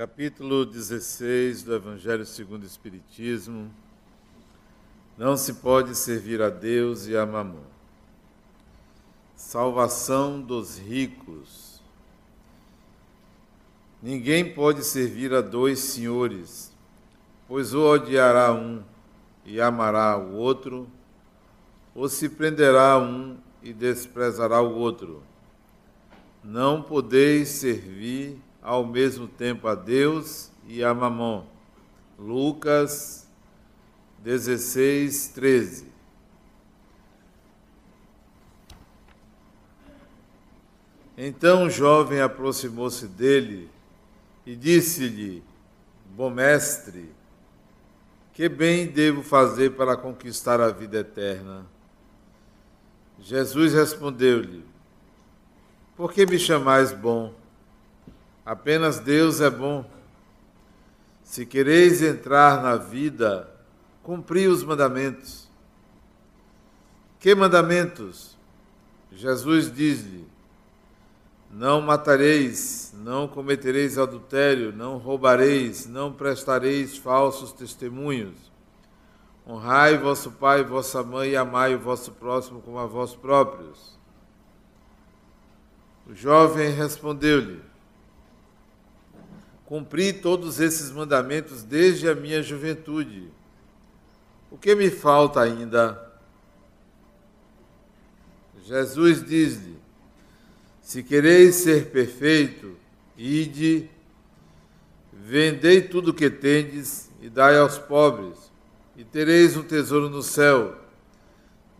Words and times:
capítulo 0.00 0.64
16 0.64 1.62
do 1.62 1.74
Evangelho 1.74 2.24
segundo 2.24 2.62
o 2.62 2.66
Espiritismo. 2.66 3.70
Não 5.18 5.36
se 5.36 5.52
pode 5.52 5.94
servir 5.94 6.40
a 6.40 6.48
Deus 6.48 7.06
e 7.06 7.14
a 7.14 7.26
Mamon. 7.26 7.60
Salvação 9.36 10.40
dos 10.40 10.78
ricos. 10.78 11.82
Ninguém 14.02 14.54
pode 14.54 14.82
servir 14.84 15.34
a 15.34 15.42
dois 15.42 15.80
senhores, 15.80 16.72
pois 17.46 17.74
ou 17.74 17.92
odiará 17.92 18.54
um 18.54 18.82
e 19.44 19.60
amará 19.60 20.16
o 20.16 20.34
outro, 20.34 20.88
ou 21.94 22.08
se 22.08 22.26
prenderá 22.26 22.96
um 22.96 23.36
e 23.62 23.70
desprezará 23.70 24.62
o 24.62 24.78
outro. 24.78 25.22
Não 26.42 26.80
podeis 26.80 27.48
servir 27.48 28.40
ao 28.62 28.84
mesmo 28.84 29.26
tempo 29.26 29.66
a 29.66 29.74
Deus 29.74 30.50
e 30.66 30.84
a 30.84 30.92
Mamon. 30.92 31.44
Lucas 32.18 33.26
16, 34.18 35.28
13. 35.28 35.86
Então 41.16 41.64
o 41.64 41.70
jovem 41.70 42.20
aproximou-se 42.20 43.06
dele 43.06 43.68
e 44.46 44.54
disse-lhe: 44.54 45.42
Bom 46.14 46.30
mestre, 46.30 47.10
que 48.32 48.48
bem 48.48 48.86
devo 48.86 49.22
fazer 49.22 49.70
para 49.70 49.96
conquistar 49.96 50.60
a 50.60 50.70
vida 50.70 50.98
eterna? 51.00 51.66
Jesus 53.18 53.74
respondeu-lhe: 53.74 54.64
Por 55.96 56.12
que 56.12 56.24
me 56.24 56.38
chamais 56.38 56.92
bom? 56.92 57.39
Apenas 58.50 58.98
Deus 58.98 59.40
é 59.40 59.48
bom. 59.48 59.88
Se 61.22 61.46
quereis 61.46 62.02
entrar 62.02 62.60
na 62.60 62.74
vida, 62.74 63.48
cumpri 64.02 64.48
os 64.48 64.64
mandamentos. 64.64 65.48
Que 67.20 67.32
mandamentos? 67.32 68.36
Jesus 69.12 69.72
diz-lhe: 69.72 70.26
Não 71.48 71.80
matareis, 71.80 72.92
não 72.92 73.28
cometereis 73.28 73.96
adultério, 73.96 74.72
não 74.72 74.98
roubareis, 74.98 75.86
não 75.86 76.12
prestareis 76.12 76.96
falsos 76.96 77.52
testemunhos. 77.52 78.34
Honrai 79.46 79.96
vosso 79.96 80.32
pai 80.32 80.62
e 80.62 80.64
vossa 80.64 81.04
mãe 81.04 81.30
e 81.30 81.36
amai 81.36 81.76
o 81.76 81.78
vosso 81.78 82.10
próximo 82.10 82.60
como 82.60 82.80
a 82.80 82.86
vós 82.86 83.14
próprios. 83.14 83.96
O 86.04 86.12
jovem 86.16 86.70
respondeu-lhe: 86.70 87.69
Cumpri 89.70 90.12
todos 90.12 90.58
esses 90.58 90.90
mandamentos 90.90 91.62
desde 91.62 92.08
a 92.08 92.14
minha 92.16 92.42
juventude. 92.42 93.28
O 94.50 94.58
que 94.58 94.74
me 94.74 94.90
falta 94.90 95.42
ainda? 95.42 96.12
Jesus 98.64 99.24
diz-lhe: 99.24 99.76
Se 100.82 101.04
quereis 101.04 101.54
ser 101.54 101.90
perfeito, 101.90 102.76
ide, 103.16 103.88
vendei 105.12 105.82
tudo 105.82 106.10
o 106.10 106.14
que 106.14 106.28
tendes 106.28 107.08
e 107.22 107.30
dai 107.30 107.56
aos 107.56 107.78
pobres, 107.78 108.50
e 108.96 109.04
tereis 109.04 109.56
um 109.56 109.62
tesouro 109.62 110.10
no 110.10 110.20
céu. 110.20 110.80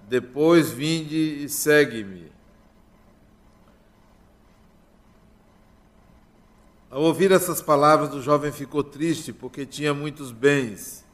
Depois 0.09 0.71
vinde 0.71 1.43
e 1.43 1.49
segue-me. 1.49 2.30
Ao 6.91 7.03
ouvir 7.03 7.31
essas 7.31 7.63
palavras, 7.63 8.13
o 8.13 8.21
jovem 8.21 8.51
ficou 8.51 8.83
triste 8.83 9.33
porque 9.33 9.65
tinha 9.65 9.95
muitos 9.95 10.33
bens. 10.33 11.05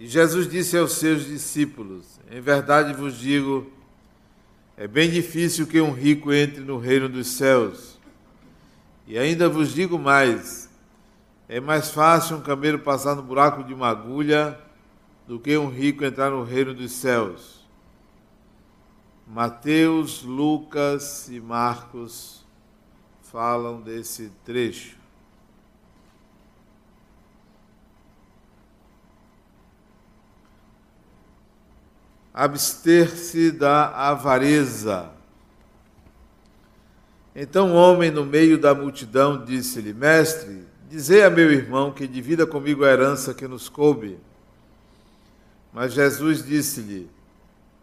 E 0.00 0.06
Jesus 0.06 0.48
disse 0.48 0.78
aos 0.78 0.92
seus 0.92 1.26
discípulos: 1.26 2.18
Em 2.30 2.40
verdade 2.40 2.94
vos 2.94 3.18
digo, 3.18 3.70
é 4.74 4.88
bem 4.88 5.10
difícil 5.10 5.66
que 5.66 5.78
um 5.78 5.92
rico 5.92 6.32
entre 6.32 6.60
no 6.60 6.78
reino 6.78 7.06
dos 7.06 7.26
céus. 7.26 8.00
E 9.06 9.18
ainda 9.18 9.46
vos 9.46 9.74
digo 9.74 9.98
mais: 9.98 10.70
é 11.50 11.60
mais 11.60 11.90
fácil 11.90 12.38
um 12.38 12.40
camelo 12.40 12.78
passar 12.78 13.14
no 13.14 13.22
buraco 13.22 13.62
de 13.62 13.74
uma 13.74 13.88
agulha 13.88 14.58
do 15.28 15.38
que 15.38 15.54
um 15.58 15.68
rico 15.68 16.02
entrar 16.02 16.30
no 16.30 16.44
reino 16.44 16.72
dos 16.72 16.92
céus. 16.92 17.62
Mateus, 19.26 20.22
Lucas 20.22 21.28
e 21.28 21.38
Marcos 21.40 22.41
falam 23.32 23.80
desse 23.80 24.30
trecho. 24.44 24.94
Abster-se 32.34 33.50
da 33.50 33.88
avareza. 33.88 35.10
Então 37.34 37.70
o 37.70 37.72
um 37.72 37.76
homem 37.76 38.10
no 38.10 38.26
meio 38.26 38.58
da 38.58 38.74
multidão 38.74 39.42
disse-lhe: 39.42 39.94
Mestre, 39.94 40.66
dizei 40.90 41.24
a 41.24 41.30
meu 41.30 41.50
irmão 41.50 41.90
que 41.90 42.06
divida 42.06 42.46
comigo 42.46 42.84
a 42.84 42.90
herança 42.90 43.32
que 43.32 43.48
nos 43.48 43.66
coube. 43.66 44.18
Mas 45.72 45.94
Jesus 45.94 46.44
disse-lhe: 46.44 47.10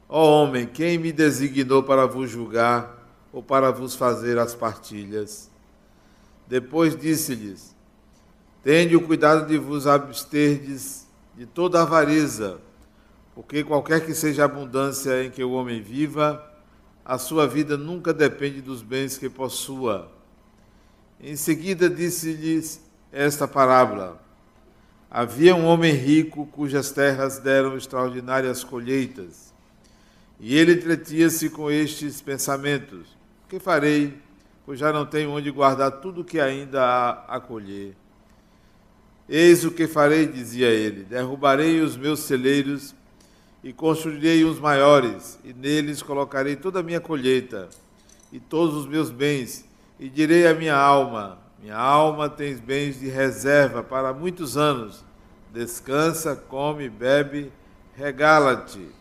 Ó 0.07 0.23
oh, 0.23 0.43
homem, 0.43 0.67
quem 0.67 0.99
me 0.99 1.11
designou 1.11 1.81
para 1.81 2.05
vos 2.05 2.29
julgar? 2.29 2.98
Ou 3.31 3.43
para 3.43 3.71
vos 3.71 3.95
fazer 3.95 4.37
as 4.37 4.55
partilhas. 4.55 5.49
Depois 6.47 6.95
disse-lhes: 6.95 7.75
Tende 8.63 8.95
o 8.95 9.01
cuidado 9.01 9.47
de 9.47 9.57
vos 9.57 9.87
absterdes 9.87 11.07
de 11.35 11.45
toda 11.45 11.81
avareza, 11.81 12.59
porque 13.33 13.63
qualquer 13.63 14.05
que 14.05 14.13
seja 14.13 14.41
a 14.41 14.45
abundância 14.45 15.23
em 15.23 15.29
que 15.29 15.43
o 15.43 15.51
homem 15.51 15.81
viva, 15.81 16.45
a 17.05 17.17
sua 17.17 17.47
vida 17.47 17.77
nunca 17.77 18.13
depende 18.13 18.61
dos 18.61 18.81
bens 18.81 19.17
que 19.17 19.29
possua. 19.29 20.11
Em 21.21 21.35
seguida 21.35 21.89
disse-lhes 21.89 22.81
esta 23.11 23.47
parábola: 23.47 24.21
Havia 25.09 25.55
um 25.55 25.65
homem 25.65 25.93
rico 25.93 26.45
cujas 26.47 26.91
terras 26.91 27.39
deram 27.39 27.77
extraordinárias 27.77 28.63
colheitas, 28.63 29.53
e 30.39 30.55
ele 30.55 30.73
entretinha-se 30.73 31.49
com 31.49 31.71
estes 31.71 32.21
pensamentos: 32.21 33.18
que 33.49 33.59
farei, 33.59 34.13
pois 34.63 34.79
já 34.79 34.93
não 34.93 35.05
tenho 35.05 35.31
onde 35.31 35.49
guardar 35.49 35.91
tudo 35.93 36.21
o 36.21 36.23
que 36.23 36.39
ainda 36.39 36.83
há 36.83 37.35
a 37.35 37.39
colher? 37.39 37.95
Eis 39.27 39.65
o 39.65 39.71
que 39.71 39.87
farei, 39.87 40.27
dizia 40.27 40.67
ele: 40.67 41.03
derrubarei 41.03 41.81
os 41.81 41.97
meus 41.97 42.19
celeiros 42.21 42.95
e 43.63 43.73
construirei 43.73 44.45
uns 44.45 44.59
maiores, 44.59 45.39
e 45.43 45.51
neles 45.51 46.03
colocarei 46.03 46.55
toda 46.55 46.79
a 46.79 46.83
minha 46.83 47.01
colheita 47.01 47.67
e 48.31 48.39
todos 48.39 48.75
os 48.75 48.85
meus 48.85 49.09
bens, 49.09 49.65
e 49.99 50.07
direi 50.07 50.47
à 50.47 50.53
minha 50.53 50.75
alma: 50.75 51.39
Minha 51.59 51.75
alma 51.75 52.29
tens 52.29 52.59
bens 52.59 52.99
de 52.99 53.09
reserva 53.09 53.81
para 53.81 54.13
muitos 54.13 54.57
anos. 54.57 55.03
Descansa, 55.51 56.35
come, 56.35 56.87
bebe, 56.87 57.51
regala-te. 57.95 58.98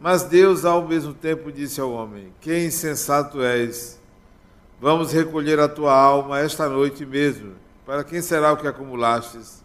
Mas 0.00 0.22
Deus, 0.22 0.64
ao 0.64 0.88
mesmo 0.88 1.12
tempo, 1.12 1.52
disse 1.52 1.80
ao 1.80 1.92
homem: 1.92 2.32
Que 2.40 2.64
insensato 2.64 3.42
és! 3.42 4.00
Vamos 4.80 5.12
recolher 5.12 5.60
a 5.60 5.68
tua 5.68 5.94
alma 5.94 6.40
esta 6.40 6.66
noite 6.66 7.04
mesmo. 7.04 7.54
Para 7.84 8.02
quem 8.02 8.22
será 8.22 8.50
o 8.52 8.56
que 8.56 8.66
acumulastes? 8.66 9.62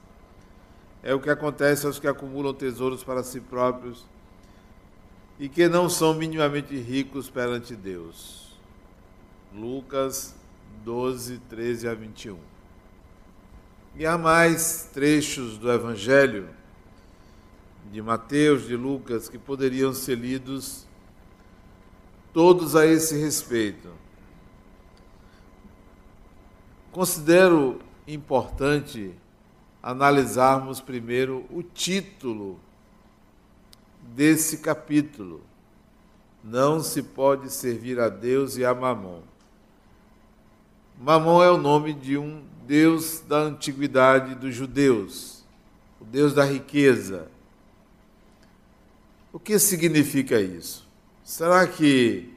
É 1.01 1.13
o 1.13 1.22
que 1.22 1.29
acontece 1.29 1.85
aos 1.85 2.00
que 2.00 2.07
acumulam 2.07 2.53
tesouros 2.53 3.03
para 3.03 3.24
si 3.24 3.40
próprios 3.40 4.06
e 5.39 5.48
que 5.48 5.69
não 5.69 5.88
são 5.88 6.13
minimamente 6.13 6.75
ricos 6.75 7.30
perante 7.30 7.75
Deus. 7.75 8.57
Lucas 9.54 10.36
12, 10.83 11.38
13 11.50 11.88
a 11.88 11.94
21. 11.94 12.38
E 13.95 14.06
há 14.06 14.18
mais 14.18 14.89
trechos 14.94 15.57
do 15.57 15.71
Evangelho 15.71 16.50
de 17.92 18.02
Mateus, 18.02 18.68
de 18.68 18.76
Lucas, 18.76 19.30
que 19.30 19.38
poderiam 19.38 19.94
ser 19.94 20.16
lidos 20.16 20.86
todos 22.34 22.76
a 22.76 22.86
esse 22.86 23.18
respeito. 23.18 23.90
Considero 26.92 27.80
importante 28.08 29.14
analisarmos 29.82 30.82
primeiro 30.82 31.46
o 31.50 31.62
título 31.62 32.60
desse 34.02 34.58
capítulo. 34.58 35.42
Não 36.44 36.82
se 36.82 37.04
pode 37.04 37.52
servir 37.52 38.00
a 38.00 38.10
Deus 38.10 38.58
e 38.58 38.66
a 38.66 38.74
Mamon. 38.74 39.22
Mamon 41.00 41.44
é 41.44 41.52
o 41.52 41.58
nome 41.58 41.94
de 41.94 42.18
um 42.18 42.44
deus 42.66 43.22
da 43.28 43.38
antiguidade 43.38 44.36
dos 44.36 44.56
judeus, 44.56 45.44
o 46.00 46.06
deus 46.06 46.34
da 46.34 46.44
riqueza. 46.44 47.30
O 49.36 49.40
que 49.40 49.60
significa 49.60 50.40
isso? 50.40 50.88
Será 51.22 51.68
que 51.68 52.34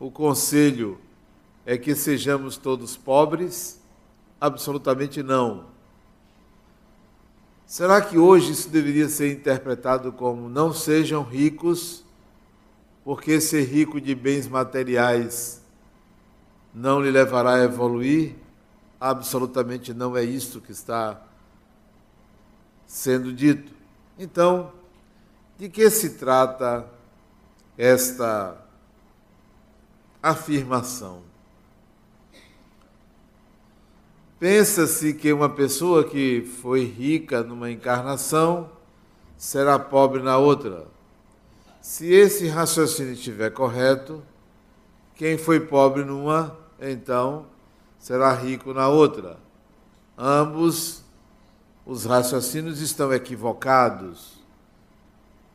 o 0.00 0.10
conselho 0.10 0.98
é 1.66 1.76
que 1.76 1.94
sejamos 1.94 2.56
todos 2.56 2.96
pobres? 2.96 3.78
Absolutamente 4.40 5.22
não. 5.22 5.66
Será 7.66 8.00
que 8.00 8.16
hoje 8.16 8.52
isso 8.52 8.70
deveria 8.70 9.10
ser 9.10 9.30
interpretado 9.30 10.10
como 10.10 10.48
não 10.48 10.72
sejam 10.72 11.22
ricos, 11.22 12.02
porque 13.04 13.38
ser 13.38 13.64
rico 13.64 14.00
de 14.00 14.14
bens 14.14 14.48
materiais 14.48 15.60
não 16.72 16.98
lhe 16.98 17.10
levará 17.10 17.56
a 17.56 17.64
evoluir? 17.64 18.36
Absolutamente 18.98 19.92
não 19.92 20.16
é 20.16 20.24
isto 20.24 20.62
que 20.62 20.72
está 20.72 21.22
sendo 22.86 23.34
dito. 23.34 23.70
Então, 24.18 24.72
de 25.62 25.68
que 25.68 25.88
se 25.90 26.14
trata 26.14 26.84
esta 27.78 28.60
afirmação? 30.20 31.22
Pensa-se 34.40 35.14
que 35.14 35.32
uma 35.32 35.48
pessoa 35.48 36.02
que 36.02 36.42
foi 36.60 36.84
rica 36.84 37.44
numa 37.44 37.70
encarnação 37.70 38.72
será 39.38 39.78
pobre 39.78 40.20
na 40.20 40.36
outra. 40.36 40.84
Se 41.80 42.12
esse 42.12 42.48
raciocínio 42.48 43.12
estiver 43.12 43.50
correto, 43.50 44.20
quem 45.14 45.38
foi 45.38 45.60
pobre 45.60 46.02
numa, 46.02 46.58
então 46.80 47.46
será 48.00 48.32
rico 48.32 48.74
na 48.74 48.88
outra. 48.88 49.38
Ambos 50.18 51.04
os 51.86 52.04
raciocínios 52.04 52.80
estão 52.80 53.12
equivocados. 53.12 54.41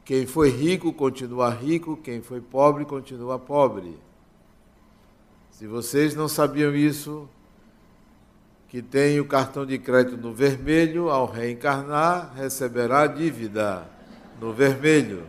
Quem 0.08 0.26
foi 0.26 0.50
rico 0.50 0.94
continua 0.94 1.50
rico, 1.50 1.98
quem 1.98 2.22
foi 2.22 2.40
pobre 2.40 2.86
continua 2.86 3.38
pobre. 3.38 4.00
Se 5.52 5.68
vocês 5.68 6.16
não 6.16 6.30
sabiam 6.30 6.74
isso, 6.74 7.28
que 8.70 8.82
tem 8.82 9.20
o 9.20 9.26
cartão 9.26 9.66
de 9.66 9.78
crédito 9.78 10.16
no 10.16 10.34
vermelho, 10.34 11.10
ao 11.10 11.26
reencarnar, 11.26 12.34
receberá 12.38 13.06
dívida 13.06 13.86
no 14.40 14.54
vermelho. 14.54 15.26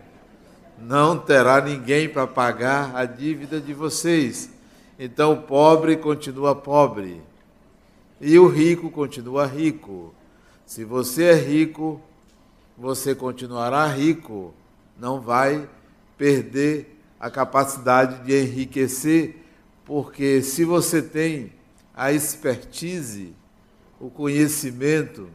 Não 0.78 1.18
terá 1.18 1.60
ninguém 1.60 2.08
para 2.08 2.28
pagar 2.28 2.94
a 2.94 3.04
dívida 3.04 3.60
de 3.60 3.74
vocês. 3.74 4.48
Então 4.96 5.32
o 5.32 5.42
pobre 5.42 5.96
continua 5.96 6.54
pobre 6.54 7.20
e 8.20 8.38
o 8.38 8.46
rico 8.46 8.92
continua 8.92 9.44
rico. 9.44 10.14
Se 10.64 10.84
você 10.84 11.24
é 11.24 11.34
rico, 11.34 12.00
você 12.76 13.12
continuará 13.12 13.84
rico, 13.84 14.54
não 14.98 15.20
vai 15.20 15.68
perder 16.16 16.98
a 17.18 17.30
capacidade 17.30 18.24
de 18.24 18.42
enriquecer, 18.42 19.36
porque 19.84 20.42
se 20.42 20.64
você 20.64 21.00
tem 21.00 21.52
a 21.94 22.12
expertise, 22.12 23.34
o 24.00 24.08
conhecimento 24.10 25.28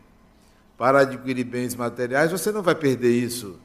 para 0.78 1.02
adquirir 1.02 1.44
bens 1.44 1.76
materiais, 1.76 2.32
você 2.32 2.52
não 2.52 2.62
vai 2.62 2.76
perder 2.76 3.12
isso. 3.12 3.60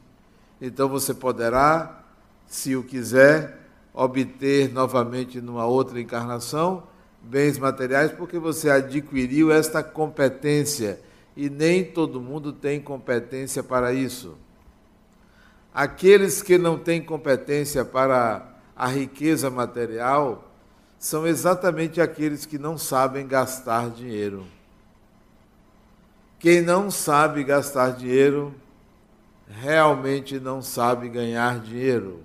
Então 0.61 0.89
você 0.89 1.13
poderá, 1.13 2.03
se 2.47 2.75
o 2.75 2.83
quiser, 2.83 3.59
obter 3.93 4.71
novamente 4.71 5.41
numa 5.41 5.65
outra 5.65 5.99
encarnação 5.99 6.83
bens 7.21 7.57
materiais, 7.57 8.11
porque 8.11 8.39
você 8.39 8.69
adquiriu 8.69 9.51
esta 9.51 9.83
competência 9.83 11.01
e 11.35 11.49
nem 11.49 11.83
todo 11.83 12.21
mundo 12.21 12.53
tem 12.53 12.79
competência 12.79 13.61
para 13.61 13.93
isso. 13.93 14.37
Aqueles 15.73 16.41
que 16.41 16.57
não 16.57 16.77
têm 16.77 17.01
competência 17.01 17.85
para 17.85 18.45
a 18.75 18.87
riqueza 18.87 19.49
material, 19.49 20.49
são 20.97 21.25
exatamente 21.25 22.01
aqueles 22.01 22.45
que 22.45 22.57
não 22.57 22.77
sabem 22.77 23.25
gastar 23.25 23.89
dinheiro. 23.89 24.45
Quem 26.39 26.61
não 26.61 26.91
sabe 26.91 27.43
gastar 27.43 27.91
dinheiro, 27.91 28.53
realmente 29.47 30.39
não 30.39 30.61
sabe 30.61 31.07
ganhar 31.09 31.59
dinheiro. 31.59 32.23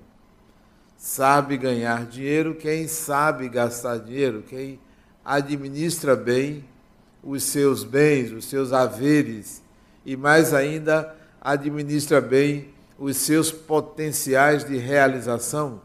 Sabe 0.97 1.57
ganhar 1.57 2.07
dinheiro 2.07 2.55
quem 2.55 2.89
sabe 2.89 3.49
gastar 3.49 3.99
dinheiro, 3.99 4.43
quem 4.43 4.81
administra 5.25 6.17
bem 6.17 6.65
os 7.23 7.43
seus 7.45 7.85
bens, 7.85 8.33
os 8.33 8.47
seus 8.47 8.73
haveres 8.73 9.63
e 10.05 10.17
mais 10.17 10.53
ainda 10.53 11.15
administra 11.41 12.21
bem 12.21 12.74
os 12.99 13.17
seus 13.17 13.51
potenciais 13.51 14.65
de 14.65 14.77
realização 14.77 15.81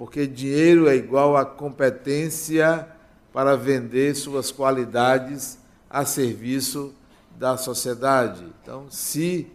porque 0.00 0.26
dinheiro 0.26 0.88
é 0.88 0.96
igual 0.96 1.36
a 1.36 1.44
competência 1.44 2.88
para 3.34 3.54
vender 3.54 4.14
suas 4.14 4.50
qualidades 4.50 5.58
a 5.90 6.06
serviço 6.06 6.94
da 7.38 7.58
sociedade. 7.58 8.42
Então, 8.62 8.86
se 8.88 9.46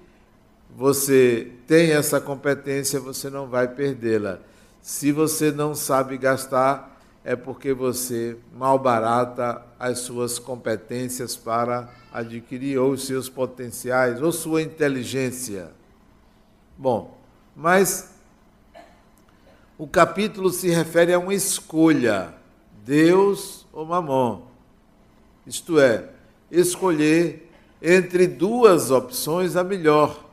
você 0.69 1.51
tem 1.65 1.93
essa 1.93 2.21
competência, 2.21 2.99
você 2.99 3.27
não 3.27 3.47
vai 3.47 3.67
perdê-la. 3.67 4.37
Se 4.83 5.11
você 5.11 5.51
não 5.51 5.73
sabe 5.73 6.15
gastar, 6.15 6.95
é 7.23 7.35
porque 7.35 7.73
você 7.73 8.37
malbarata 8.55 9.63
as 9.79 9.97
suas 10.01 10.37
competências 10.37 11.35
para 11.35 11.89
adquirir 12.13 12.77
ou 12.77 12.91
os 12.91 13.07
seus 13.07 13.27
potenciais 13.27 14.21
ou 14.21 14.31
sua 14.31 14.61
inteligência. 14.61 15.71
Bom, 16.77 17.17
mas 17.55 18.13
o 19.77 19.87
capítulo 19.87 20.49
se 20.49 20.69
refere 20.69 21.13
a 21.13 21.19
uma 21.19 21.33
escolha: 21.33 22.33
Deus 22.83 23.65
ou 23.71 23.85
Mamon. 23.85 24.41
Isto 25.47 25.79
é, 25.79 26.09
escolher 26.51 27.49
entre 27.81 28.27
duas 28.27 28.91
opções 28.91 29.55
a 29.55 29.63
melhor. 29.63 30.25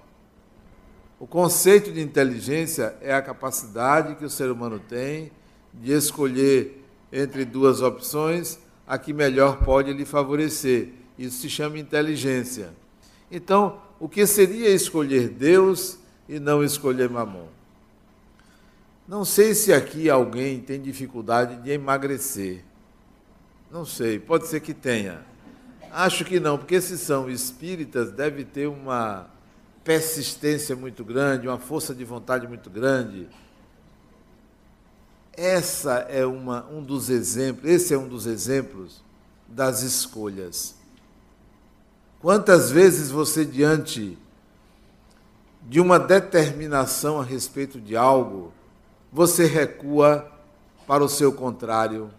O 1.21 1.27
conceito 1.27 1.93
de 1.93 2.01
inteligência 2.01 2.97
é 3.01 3.15
a 3.15 3.23
capacidade 3.23 4.17
que 4.17 4.25
o 4.25 4.31
ser 4.31 4.51
humano 4.51 4.81
tem 4.81 5.31
de 5.73 5.93
escolher 5.93 6.85
entre 7.13 7.45
duas 7.45 7.81
opções 7.81 8.59
a 8.87 8.99
que 8.99 9.13
melhor 9.13 9.59
pode 9.59 9.93
lhe 9.93 10.05
favorecer. 10.05 10.89
Isso 11.17 11.43
se 11.43 11.49
chama 11.49 11.79
inteligência. 11.79 12.71
Então, 13.31 13.81
o 14.01 14.09
que 14.09 14.27
seria 14.27 14.71
escolher 14.71 15.29
Deus 15.29 15.99
e 16.29 16.39
não 16.39 16.63
escolher 16.63 17.09
Mamon? 17.09 17.49
Não 19.07 19.25
sei 19.25 19.55
se 19.55 19.73
aqui 19.73 20.09
alguém 20.09 20.61
tem 20.61 20.81
dificuldade 20.81 21.57
de 21.57 21.71
emagrecer. 21.71 22.65
Não 23.71 23.85
sei, 23.85 24.19
pode 24.19 24.47
ser 24.47 24.61
que 24.61 24.73
tenha. 24.73 25.25
Acho 25.91 26.25
que 26.25 26.41
não, 26.41 26.57
porque 26.57 26.81
se 26.81 26.97
são 26.97 27.29
espíritas, 27.29 28.11
deve 28.13 28.45
ter 28.45 28.67
uma 28.67 29.29
persistência 29.85 30.77
muito 30.77 31.05
grande, 31.05 31.49
uma 31.49 31.59
força 31.59 31.95
de 31.95 32.05
vontade 32.05 32.47
muito 32.47 32.71
grande. 32.71 33.29
Essa 35.35 35.95
é 36.09 36.25
uma, 36.25 36.67
um 36.71 36.83
dos 36.83 37.11
exemplos, 37.11 37.71
esse 37.71 37.93
é 37.93 37.99
um 37.99 38.09
dos 38.09 38.27
exemplos 38.27 39.03
das 39.49 39.83
escolhas. 39.83 40.75
Quantas 42.21 42.71
vezes 42.71 43.11
você 43.11 43.45
diante 43.45 44.17
de 45.69 45.81
uma 45.81 45.99
determinação 45.99 47.21
a 47.21 47.25
respeito 47.25 47.81
de 47.81 47.97
algo, 47.97 48.53
você 49.13 49.47
recua 49.47 50.31
para 50.87 51.05
o 51.05 51.09
seu 51.09 51.33
contrário. 51.33 52.11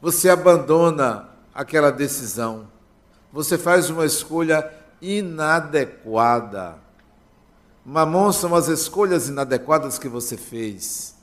Você 0.00 0.28
abandona 0.28 1.28
aquela 1.54 1.90
decisão. 1.90 2.68
Você 3.32 3.56
faz 3.56 3.90
uma 3.90 4.04
escolha 4.04 4.70
inadequada. 5.00 6.76
Mamon 7.84 8.32
são 8.32 8.54
as 8.54 8.68
escolhas 8.68 9.28
inadequadas 9.28 9.98
que 9.98 10.08
você 10.08 10.36
fez. 10.36 11.14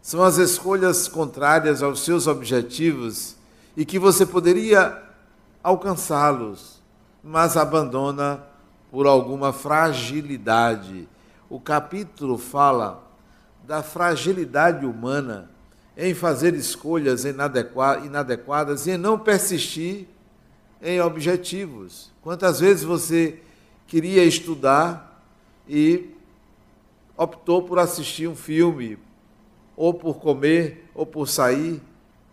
São 0.00 0.22
as 0.22 0.38
escolhas 0.38 1.08
contrárias 1.08 1.82
aos 1.82 2.04
seus 2.04 2.26
objetivos 2.26 3.36
e 3.76 3.84
que 3.84 3.98
você 3.98 4.24
poderia 4.24 5.02
alcançá-los, 5.62 6.80
mas 7.22 7.56
abandona 7.56 8.40
por 8.96 9.06
alguma 9.06 9.52
fragilidade. 9.52 11.06
O 11.50 11.60
capítulo 11.60 12.38
fala 12.38 13.06
da 13.62 13.82
fragilidade 13.82 14.86
humana 14.86 15.50
em 15.94 16.14
fazer 16.14 16.54
escolhas 16.54 17.26
inadequadas 17.26 18.86
e 18.86 18.92
em 18.92 18.96
não 18.96 19.18
persistir 19.18 20.06
em 20.80 20.98
objetivos. 20.98 22.10
Quantas 22.22 22.60
vezes 22.60 22.84
você 22.84 23.38
queria 23.86 24.24
estudar 24.24 25.22
e 25.68 26.14
optou 27.18 27.64
por 27.64 27.78
assistir 27.78 28.26
um 28.26 28.34
filme, 28.34 28.98
ou 29.76 29.92
por 29.92 30.14
comer, 30.14 30.88
ou 30.94 31.04
por 31.04 31.28
sair, 31.28 31.82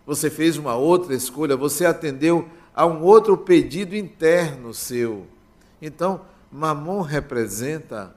você 0.06 0.30
fez 0.30 0.56
uma 0.56 0.76
outra 0.76 1.14
escolha, 1.14 1.58
você 1.58 1.86
atendeu 1.86 2.48
a 2.74 2.86
um 2.86 3.04
outro 3.04 3.38
pedido 3.38 3.98
interno 3.98 4.74
seu. 4.74 5.28
Então, 5.82 6.22
Mamon 6.54 7.02
representa 7.02 8.16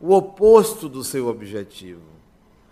o 0.00 0.14
oposto 0.14 0.88
do 0.88 1.04
seu 1.04 1.28
objetivo. 1.28 2.00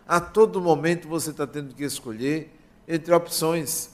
A 0.09 0.19
todo 0.19 0.59
momento 0.59 1.07
você 1.07 1.31
está 1.31 1.47
tendo 1.47 1.75
que 1.75 1.85
escolher 1.85 2.51
entre 2.89 3.13
opções 3.13 3.91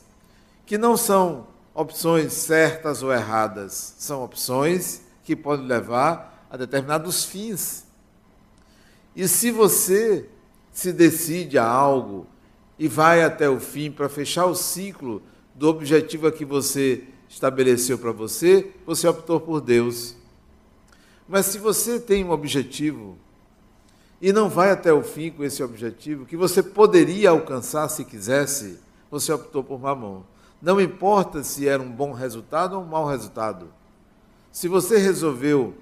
que 0.65 0.79
não 0.79 0.97
são 0.97 1.49
opções 1.75 2.33
certas 2.35 3.03
ou 3.03 3.13
erradas. 3.13 3.95
São 3.99 4.23
opções 4.23 5.03
que 5.25 5.35
podem 5.35 5.67
levar 5.67 6.47
a 6.49 6.57
determinados 6.57 7.25
fins. 7.25 7.85
E 9.17 9.27
se 9.27 9.51
você 9.51 10.29
se 10.71 10.93
decide 10.93 11.59
a 11.59 11.67
algo 11.67 12.29
e 12.79 12.87
vai 12.87 13.25
até 13.25 13.51
o 13.51 13.59
fim 13.59 13.91
para 13.91 14.09
fechar 14.09 14.47
o 14.47 14.55
ciclo 14.55 15.21
do 15.53 15.69
objetivo 15.69 16.29
a 16.29 16.33
que 16.33 16.45
você 16.45 17.03
estabeleceu 17.29 17.99
para 17.99 18.13
você, 18.13 18.71
você 18.87 19.09
optou 19.09 19.41
por 19.41 19.61
Deus. 19.61 20.18
Mas 21.29 21.47
se 21.47 21.59
você 21.59 22.01
tem 22.01 22.25
um 22.25 22.31
objetivo 22.31 23.19
e 24.21 24.33
não 24.33 24.49
vai 24.49 24.71
até 24.71 24.93
o 24.93 25.03
fim 25.03 25.31
com 25.31 25.45
esse 25.45 25.63
objetivo, 25.63 26.25
que 26.25 26.37
você 26.37 26.63
poderia 26.63 27.31
alcançar 27.31 27.89
se 27.89 28.05
quisesse, 28.05 28.81
você 29.11 29.33
optou 29.33 29.63
por 29.63 29.79
mamão. 29.79 30.25
Não 30.61 30.81
importa 30.81 31.45
se 31.45 31.69
era 31.69 31.83
um 31.83 31.91
bom 31.91 32.13
resultado 32.13 32.77
ou 32.77 32.83
um 32.83 32.87
mau 32.87 33.07
resultado. 33.07 33.69
Se 34.51 34.67
você 34.67 34.97
resolveu 34.97 35.75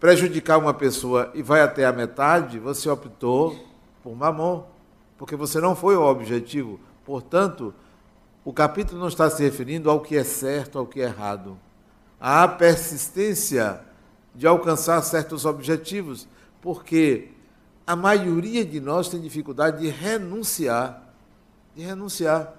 prejudicar 0.00 0.58
uma 0.58 0.74
pessoa 0.74 1.30
e 1.32 1.42
vai 1.42 1.60
até 1.60 1.86
a 1.86 1.92
metade, 1.92 2.58
você 2.58 2.90
optou 2.90 3.56
por 4.02 4.14
mamão, 4.14 4.66
porque 5.16 5.34
você 5.36 5.60
não 5.60 5.74
foi 5.74 5.96
o 5.96 6.02
objetivo. 6.02 6.78
Portanto, 7.04 7.72
o 8.44 8.52
capítulo 8.52 9.00
não 9.00 9.08
está 9.08 9.30
se 9.30 9.42
referindo 9.42 9.88
ao 9.90 10.00
que 10.00 10.16
é 10.16 10.24
certo, 10.24 10.78
ao 10.78 10.86
que 10.86 11.00
é 11.00 11.04
errado. 11.04 11.56
Há 12.20 12.46
persistência 12.46 13.87
de 14.38 14.46
alcançar 14.46 15.02
certos 15.02 15.44
objetivos, 15.44 16.28
porque 16.62 17.32
a 17.84 17.96
maioria 17.96 18.64
de 18.64 18.78
nós 18.78 19.08
tem 19.08 19.20
dificuldade 19.20 19.80
de 19.80 19.88
renunciar, 19.88 21.12
de 21.74 21.82
renunciar. 21.82 22.54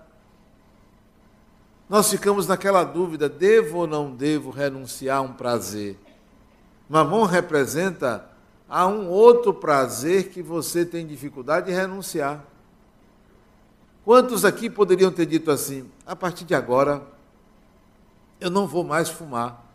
Nós 1.88 2.12
ficamos 2.12 2.45
naquela 2.48 2.83
dúvida: 2.83 3.29
devo 3.29 3.77
ou 3.77 3.88
não 3.88 4.13
devo 4.13 4.50
renunciar 4.50 5.19
a 5.19 5.21
um 5.21 5.31
prazer? 5.31 5.98
Mamon 6.89 7.24
representa 7.24 8.29
a 8.67 8.86
um 8.86 9.07
outro 9.07 9.53
prazer 9.53 10.31
que 10.31 10.43
você 10.43 10.86
tem 10.86 11.07
dificuldade 11.07 11.67
de 11.67 11.71
renunciar. 11.71 12.43
Quantos 14.03 14.43
aqui 14.43 14.69
poderiam 14.69 15.13
ter 15.13 15.25
dito 15.25 15.50
assim: 15.50 15.89
a 16.05 16.13
partir 16.13 16.43
de 16.43 16.53
agora, 16.53 17.01
eu 18.38 18.50
não 18.50 18.67
vou 18.67 18.83
mais 18.83 19.07
fumar. 19.07 19.68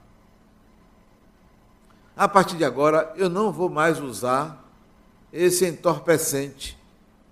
A 2.16 2.28
partir 2.28 2.56
de 2.56 2.64
agora, 2.64 3.12
eu 3.16 3.28
não 3.28 3.50
vou 3.50 3.68
mais 3.68 4.00
usar 4.00 4.64
esse 5.32 5.66
entorpecente. 5.66 6.78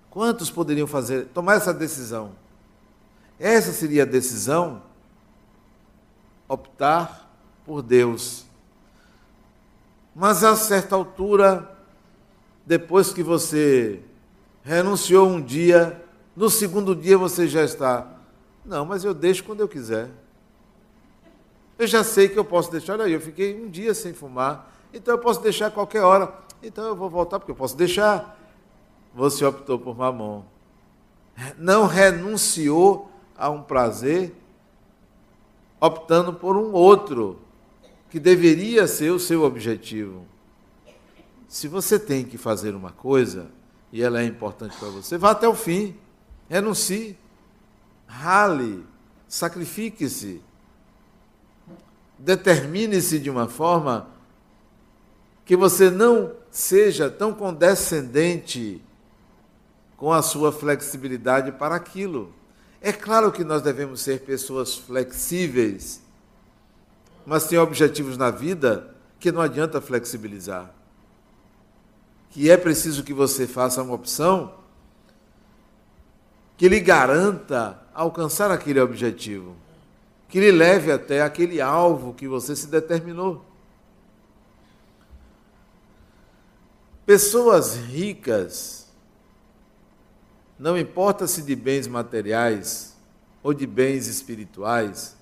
Quantos 0.09 0.51
poderiam 0.51 0.85
fazer, 0.85 1.27
tomar 1.27 1.55
essa 1.55 1.73
decisão? 1.73 2.31
Essa 3.39 3.71
seria 3.71 4.03
a 4.03 4.05
decisão? 4.05 4.83
Optar 6.47 7.33
por 7.65 7.81
Deus. 7.81 8.45
Mas 10.13 10.43
a 10.43 10.55
certa 10.55 10.95
altura, 10.95 11.77
depois 12.65 13.11
que 13.11 13.23
você 13.23 14.01
renunciou 14.63 15.27
um 15.27 15.41
dia, 15.41 16.01
no 16.35 16.49
segundo 16.49 16.95
dia 16.95 17.17
você 17.17 17.47
já 17.47 17.63
está. 17.63 18.07
Não, 18.65 18.85
mas 18.85 19.03
eu 19.03 19.13
deixo 19.13 19.43
quando 19.43 19.61
eu 19.61 19.67
quiser. 19.67 20.09
Eu 21.77 21.87
já 21.87 22.03
sei 22.03 22.29
que 22.29 22.37
eu 22.37 22.45
posso 22.45 22.71
deixar. 22.71 22.93
Olha 22.93 23.05
aí, 23.05 23.13
eu 23.13 23.21
fiquei 23.21 23.59
um 23.61 23.69
dia 23.69 23.93
sem 23.93 24.13
fumar, 24.13 24.72
então 24.93 25.15
eu 25.15 25.17
posso 25.17 25.41
deixar 25.41 25.71
qualquer 25.71 26.01
hora. 26.01 26.33
Então 26.61 26.85
eu 26.85 26.95
vou 26.95 27.09
voltar 27.09 27.39
porque 27.39 27.51
eu 27.51 27.55
posso 27.55 27.75
deixar. 27.75 28.39
Você 29.13 29.43
optou 29.43 29.79
por 29.79 29.97
mamão. 29.97 30.45
Não 31.57 31.87
renunciou 31.87 33.09
a 33.35 33.49
um 33.49 33.63
prazer, 33.63 34.33
optando 35.81 36.33
por 36.33 36.55
um 36.55 36.71
outro, 36.71 37.39
que 38.09 38.19
deveria 38.19 38.87
ser 38.87 39.11
o 39.11 39.19
seu 39.19 39.43
objetivo. 39.43 40.25
Se 41.47 41.67
você 41.67 41.99
tem 41.99 42.23
que 42.23 42.37
fazer 42.37 42.75
uma 42.75 42.91
coisa, 42.91 43.47
e 43.91 44.01
ela 44.01 44.21
é 44.21 44.25
importante 44.25 44.77
para 44.77 44.89
você, 44.89 45.17
vá 45.17 45.31
até 45.31 45.47
o 45.47 45.55
fim, 45.55 45.95
renuncie, 46.47 47.17
rale, 48.07 48.85
sacrifique-se, 49.27 50.41
determine-se 52.17 53.19
de 53.19 53.29
uma 53.29 53.47
forma 53.47 54.12
que 55.45 55.55
você 55.55 55.89
não 55.89 56.31
seja 56.51 57.09
tão 57.09 57.33
condescendente 57.33 58.81
com 59.97 60.11
a 60.11 60.21
sua 60.21 60.51
flexibilidade 60.51 61.51
para 61.51 61.75
aquilo. 61.75 62.33
É 62.81 62.91
claro 62.91 63.31
que 63.31 63.43
nós 63.43 63.61
devemos 63.61 64.01
ser 64.01 64.21
pessoas 64.21 64.75
flexíveis, 64.75 66.01
mas 67.25 67.47
tem 67.47 67.57
objetivos 67.57 68.17
na 68.17 68.29
vida 68.29 68.93
que 69.19 69.31
não 69.31 69.41
adianta 69.41 69.79
flexibilizar. 69.79 70.73
Que 72.29 72.49
é 72.49 72.57
preciso 72.57 73.03
que 73.03 73.13
você 73.13 73.47
faça 73.47 73.81
uma 73.81 73.93
opção 73.93 74.53
que 76.57 76.67
lhe 76.67 76.79
garanta 76.79 77.79
alcançar 77.93 78.51
aquele 78.51 78.79
objetivo, 78.79 79.55
que 80.27 80.39
lhe 80.39 80.51
leve 80.51 80.91
até 80.91 81.21
aquele 81.21 81.61
alvo 81.61 82.13
que 82.13 82.27
você 82.27 82.55
se 82.55 82.67
determinou. 82.67 83.43
Pessoas 87.05 87.75
ricas 87.75 88.83
não 90.57 90.77
importa 90.77 91.27
se 91.27 91.41
de 91.41 91.55
bens 91.55 91.87
materiais 91.87 92.95
ou 93.43 93.53
de 93.53 93.67
bens 93.67 94.07
espirituais, 94.07 95.17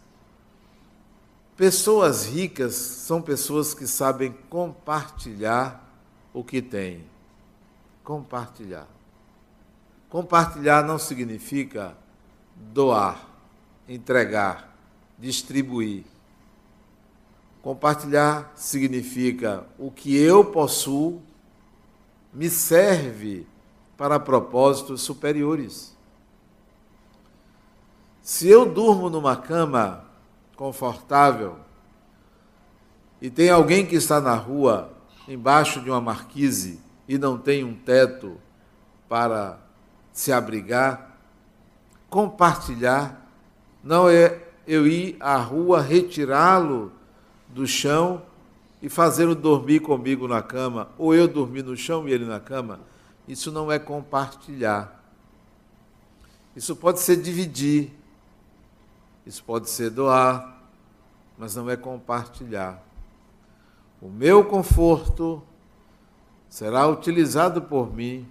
pessoas 1.58 2.28
ricas 2.28 2.76
são 2.76 3.22
pessoas 3.22 3.74
que 3.74 3.88
sabem 3.88 4.32
compartilhar 4.50 5.90
o 6.32 6.44
que 6.44 6.62
têm. 6.62 7.04
Compartilhar. 8.04 8.88
Compartilhar 10.10 10.84
não 10.84 11.00
significa 11.00 11.98
doar, 12.56 13.28
entregar, 13.88 14.76
distribuir. 15.18 16.04
Compartilhar 17.64 18.52
significa 18.56 19.66
o 19.80 19.90
que 19.90 20.16
eu 20.16 20.46
possuo 20.46 21.20
me 22.34 22.50
serve 22.50 23.46
para 23.98 24.20
propósitos 24.20 25.02
superiores. 25.02 25.96
Se 28.22 28.48
eu 28.48 28.66
durmo 28.66 29.10
numa 29.10 29.36
cama 29.36 30.06
confortável 30.56 31.58
e 33.22 33.30
tem 33.30 33.50
alguém 33.50 33.86
que 33.86 33.96
está 33.96 34.22
na 34.22 34.36
rua, 34.36 34.92
embaixo 35.28 35.82
de 35.82 35.90
uma 35.90 36.02
marquise, 36.02 36.80
e 37.08 37.18
não 37.18 37.38
tem 37.38 37.64
um 37.64 37.76
teto 37.76 38.38
para 39.10 39.60
se 40.14 40.32
abrigar, 40.32 41.18
compartilhar 42.10 43.28
não 43.84 44.10
é 44.10 44.42
eu 44.68 44.88
ir 44.88 45.18
à 45.20 45.38
rua 45.38 45.82
retirá-lo 45.82 46.92
do 47.50 47.68
chão 47.68 48.22
e 48.82 48.90
fazê-lo 48.90 49.36
dormir 49.36 49.80
comigo 49.80 50.28
na 50.28 50.42
cama, 50.42 50.90
ou 50.98 51.14
eu 51.14 51.28
dormir 51.28 51.64
no 51.64 51.78
chão 51.78 52.08
e 52.08 52.12
ele 52.12 52.26
na 52.26 52.40
cama. 52.40 52.80
Isso 53.28 53.52
não 53.52 53.72
é 53.72 53.78
compartilhar. 53.78 55.04
Isso 56.56 56.76
pode 56.76 57.00
ser 57.00 57.18
dividir. 57.18 57.92
Isso 59.26 59.44
pode 59.44 59.70
ser 59.70 59.92
doar, 59.92 60.62
mas 61.38 61.56
não 61.56 61.70
é 61.70 61.78
compartilhar. 61.78 62.84
O 64.02 64.10
meu 64.10 64.44
conforto 64.44 65.44
será 66.50 66.88
utilizado 66.88 67.62
por 67.62 67.94
mim 67.94 68.28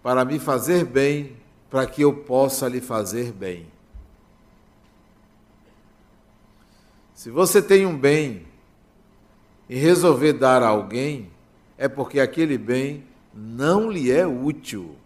para 0.00 0.24
me 0.24 0.38
fazer 0.38 0.84
bem, 0.84 1.36
para 1.68 1.86
que 1.86 2.02
eu 2.02 2.14
possa 2.22 2.68
lhe 2.68 2.80
fazer 2.80 3.32
bem. 3.32 3.66
Se 7.14 7.30
você 7.30 7.60
tem 7.60 7.84
um 7.84 7.98
bem 7.98 8.46
e 9.68 9.76
resolver 9.76 10.34
dar 10.34 10.62
a 10.62 10.68
alguém, 10.68 11.30
é 11.78 11.88
porque 11.88 12.20
aquele 12.20 12.58
bem 12.58 13.04
não 13.34 13.90
lhe 13.90 14.10
é 14.10 14.26
útil, 14.26 14.96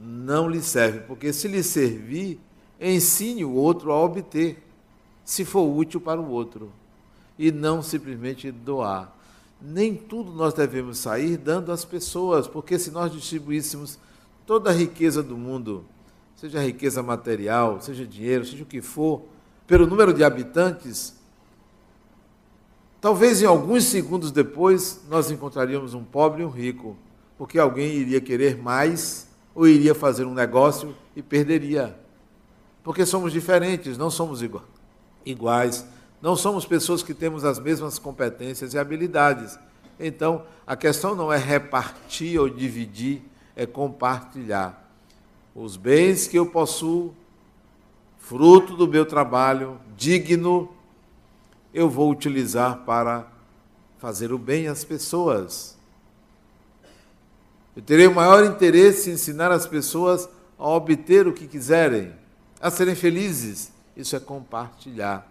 não 0.00 0.48
lhe 0.48 0.62
serve, 0.62 1.00
porque 1.00 1.32
se 1.32 1.48
lhe 1.48 1.62
servir, 1.62 2.40
ensine 2.80 3.44
o 3.44 3.52
outro 3.52 3.92
a 3.92 4.00
obter, 4.00 4.62
se 5.24 5.44
for 5.44 5.62
útil 5.62 6.00
para 6.00 6.20
o 6.20 6.30
outro, 6.30 6.72
e 7.38 7.52
não 7.52 7.82
simplesmente 7.82 8.50
doar. 8.50 9.14
Nem 9.60 9.94
tudo 9.94 10.32
nós 10.32 10.54
devemos 10.54 10.98
sair 10.98 11.36
dando 11.36 11.72
às 11.72 11.84
pessoas, 11.84 12.46
porque 12.46 12.78
se 12.78 12.90
nós 12.90 13.12
distribuíssemos 13.12 13.98
toda 14.46 14.70
a 14.70 14.72
riqueza 14.72 15.22
do 15.22 15.36
mundo, 15.36 15.84
seja 16.36 16.62
riqueza 16.62 17.02
material, 17.02 17.80
seja 17.80 18.06
dinheiro, 18.06 18.44
seja 18.44 18.62
o 18.62 18.66
que 18.66 18.80
for, 18.80 19.22
pelo 19.66 19.86
número 19.86 20.14
de 20.14 20.24
habitantes, 20.24 21.17
talvez 23.00 23.42
em 23.42 23.46
alguns 23.46 23.84
segundos 23.84 24.30
depois 24.30 25.00
nós 25.08 25.30
encontraríamos 25.30 25.94
um 25.94 26.04
pobre 26.04 26.42
e 26.42 26.44
um 26.44 26.50
rico 26.50 26.96
porque 27.38 27.58
alguém 27.58 27.94
iria 27.94 28.20
querer 28.20 28.58
mais 28.58 29.28
ou 29.54 29.66
iria 29.66 29.94
fazer 29.94 30.24
um 30.24 30.34
negócio 30.34 30.94
e 31.14 31.22
perderia. 31.22 31.96
Porque 32.82 33.06
somos 33.06 33.32
diferentes, 33.32 33.96
não 33.96 34.10
somos 34.10 34.42
iguais. 35.24 35.86
não 36.20 36.34
somos 36.34 36.66
pessoas 36.66 37.02
que 37.02 37.14
temos 37.14 37.44
as 37.44 37.60
mesmas 37.60 37.98
competências 37.98 38.74
e 38.74 38.78
habilidades. 38.78 39.58
Então, 40.00 40.44
a 40.66 40.76
questão 40.76 41.14
não 41.14 41.32
é 41.32 41.38
repartir 41.38 42.40
ou 42.40 42.48
dividir, 42.48 43.22
é 43.54 43.66
compartilhar. 43.66 44.90
Os 45.54 45.76
bens 45.76 46.26
que 46.26 46.38
eu 46.38 46.46
possuo, 46.46 47.14
fruto 48.18 48.76
do 48.76 48.86
meu 48.86 49.04
trabalho, 49.06 49.78
digno, 49.96 50.72
eu 51.72 51.88
vou 51.88 52.10
utilizar 52.10 52.78
para 52.84 53.26
fazer 53.98 54.32
o 54.32 54.38
bem 54.38 54.68
às 54.68 54.84
pessoas. 54.84 55.76
Eu 57.76 57.82
terei 57.82 58.06
o 58.06 58.14
maior 58.14 58.44
interesse 58.44 59.10
em 59.10 59.14
ensinar 59.14 59.52
as 59.52 59.66
pessoas 59.66 60.28
a 60.58 60.68
obter 60.68 61.28
o 61.28 61.32
que 61.32 61.46
quiserem, 61.46 62.12
a 62.60 62.70
serem 62.70 62.94
felizes. 62.94 63.70
Isso 63.96 64.16
é 64.16 64.20
compartilhar. 64.20 65.26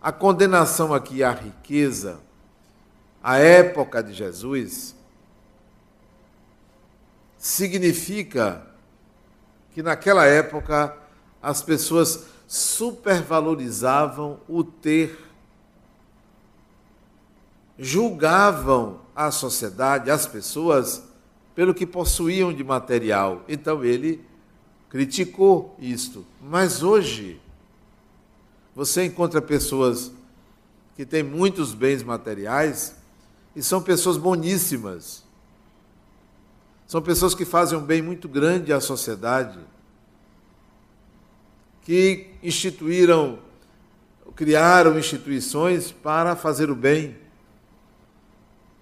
A 0.00 0.12
condenação 0.12 0.94
aqui 0.94 1.22
à 1.22 1.32
riqueza, 1.32 2.20
à 3.22 3.38
época 3.38 4.02
de 4.02 4.12
Jesus, 4.14 4.94
significa 7.36 8.66
que 9.72 9.82
naquela 9.82 10.26
época 10.26 10.96
as 11.42 11.62
pessoas 11.62 12.26
supervalorizavam 12.46 14.40
o 14.48 14.64
ter, 14.64 15.18
julgavam 17.78 19.00
a 19.14 19.30
sociedade, 19.30 20.10
as 20.10 20.26
pessoas, 20.26 21.02
pelo 21.54 21.72
que 21.72 21.86
possuíam 21.86 22.52
de 22.52 22.64
material. 22.64 23.44
Então 23.48 23.84
ele 23.84 24.24
criticou 24.88 25.76
isto. 25.78 26.26
Mas 26.42 26.82
hoje, 26.82 27.40
você 28.74 29.04
encontra 29.04 29.40
pessoas 29.40 30.12
que 30.96 31.06
têm 31.06 31.22
muitos 31.22 31.72
bens 31.72 32.02
materiais 32.02 32.96
e 33.54 33.62
são 33.62 33.80
pessoas 33.80 34.16
boníssimas. 34.16 35.24
São 36.86 37.00
pessoas 37.00 37.34
que 37.34 37.44
fazem 37.44 37.78
um 37.78 37.82
bem 37.82 38.02
muito 38.02 38.28
grande 38.28 38.72
à 38.72 38.80
sociedade, 38.80 39.58
que 41.82 42.30
instituíram, 42.42 43.38
criaram 44.34 44.98
instituições 44.98 45.90
para 45.90 46.36
fazer 46.36 46.70
o 46.70 46.74
bem. 46.74 47.16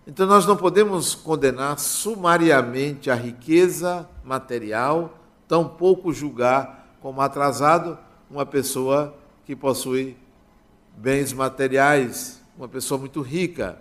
Então 0.07 0.27
nós 0.27 0.47
não 0.47 0.57
podemos 0.57 1.15
condenar 1.15 1.79
sumariamente 1.79 3.11
a 3.11 3.15
riqueza 3.15 4.09
material, 4.25 5.19
tampouco 5.47 6.13
julgar 6.13 6.97
como 7.01 7.21
atrasado 7.21 7.99
uma 8.31 8.45
pessoa 8.45 9.15
que 9.45 9.55
possui 9.55 10.17
bens 10.97 11.33
materiais, 11.33 12.41
uma 12.57 12.69
pessoa 12.69 12.99
muito 12.99 13.21
rica. 13.23 13.81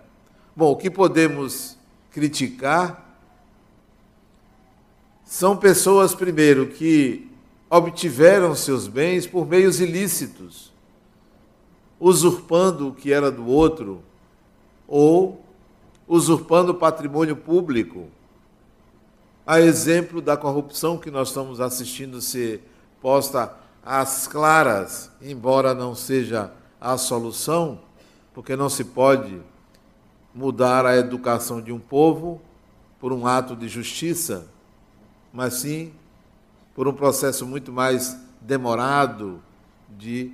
Bom, 0.54 0.72
o 0.72 0.76
que 0.76 0.90
podemos 0.90 1.76
criticar 2.10 3.06
são 5.24 5.56
pessoas, 5.56 6.14
primeiro, 6.14 6.68
que 6.68 7.27
obtiveram 7.70 8.54
seus 8.54 8.88
bens 8.88 9.26
por 9.26 9.46
meios 9.46 9.80
ilícitos, 9.80 10.72
usurpando 12.00 12.88
o 12.88 12.94
que 12.94 13.12
era 13.12 13.30
do 13.30 13.46
outro, 13.46 14.02
ou 14.86 15.44
usurpando 16.06 16.72
o 16.72 16.74
patrimônio 16.74 17.36
público. 17.36 18.08
A 19.46 19.60
exemplo 19.60 20.20
da 20.20 20.36
corrupção 20.36 20.98
que 20.98 21.10
nós 21.10 21.28
estamos 21.28 21.60
assistindo 21.60 22.20
ser 22.20 22.62
posta 23.00 23.54
às 23.84 24.26
claras, 24.26 25.10
embora 25.20 25.74
não 25.74 25.94
seja 25.94 26.52
a 26.80 26.96
solução, 26.96 27.80
porque 28.32 28.56
não 28.56 28.68
se 28.68 28.84
pode 28.84 29.40
mudar 30.34 30.86
a 30.86 30.96
educação 30.96 31.60
de 31.60 31.72
um 31.72 31.78
povo 31.78 32.40
por 33.00 33.12
um 33.12 33.26
ato 33.26 33.56
de 33.56 33.68
justiça, 33.68 34.46
mas 35.32 35.54
sim 35.54 35.92
por 36.78 36.86
um 36.86 36.92
processo 36.92 37.44
muito 37.44 37.72
mais 37.72 38.16
demorado 38.40 39.42
de 39.98 40.30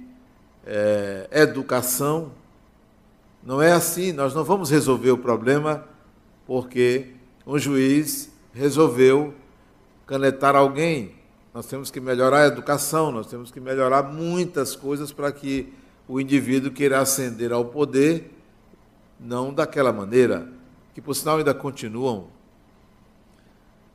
é, 0.67 1.27
educação 1.33 2.33
não 3.43 3.63
é 3.63 3.73
assim, 3.73 4.13
nós 4.13 4.35
não 4.35 4.45
vamos 4.45 4.69
resolver 4.69 5.11
o 5.11 5.17
problema 5.17 5.87
porque 6.47 7.13
um 7.47 7.59
juiz 7.59 8.31
resolveu 8.53 9.33
canetar 10.07 10.55
alguém. 10.55 11.15
Nós 11.55 11.65
temos 11.65 11.91
que 11.91 11.99
melhorar 11.99 12.43
a 12.43 12.47
educação, 12.49 13.11
nós 13.11 13.27
temos 13.27 13.51
que 13.51 13.59
melhorar 13.59 14.03
muitas 14.03 14.77
coisas 14.77 15.11
para 15.13 15.33
que 15.33 15.73
o 16.07 16.21
indivíduo 16.21 16.71
queira 16.71 17.01
ascender 17.01 17.55
ao 17.55 17.65
poder, 17.65 18.31
não 19.19 19.51
daquela 19.51 19.95
maneira, 19.95 20.47
que 20.93 21.01
por 21.01 21.15
sinal 21.15 21.39
ainda 21.39 21.55
continuam. 21.55 22.27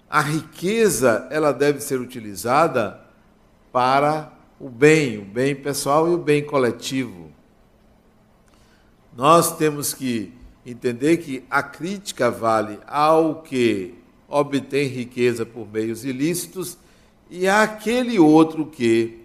A 0.09 0.21
riqueza, 0.21 1.27
ela 1.29 1.51
deve 1.51 1.81
ser 1.81 1.99
utilizada 1.99 2.99
para 3.71 4.33
o 4.59 4.67
bem, 4.67 5.19
o 5.19 5.25
bem 5.25 5.55
pessoal 5.55 6.09
e 6.09 6.13
o 6.13 6.17
bem 6.17 6.43
coletivo. 6.43 7.31
Nós 9.15 9.55
temos 9.55 9.93
que 9.93 10.33
entender 10.65 11.17
que 11.17 11.43
a 11.49 11.61
crítica 11.61 12.31
vale 12.31 12.79
ao 12.87 13.43
que 13.43 13.95
obtém 14.27 14.87
riqueza 14.87 15.45
por 15.45 15.71
meios 15.71 16.03
ilícitos 16.03 16.77
e 17.29 17.47
àquele 17.47 18.17
outro 18.17 18.65
que, 18.65 19.19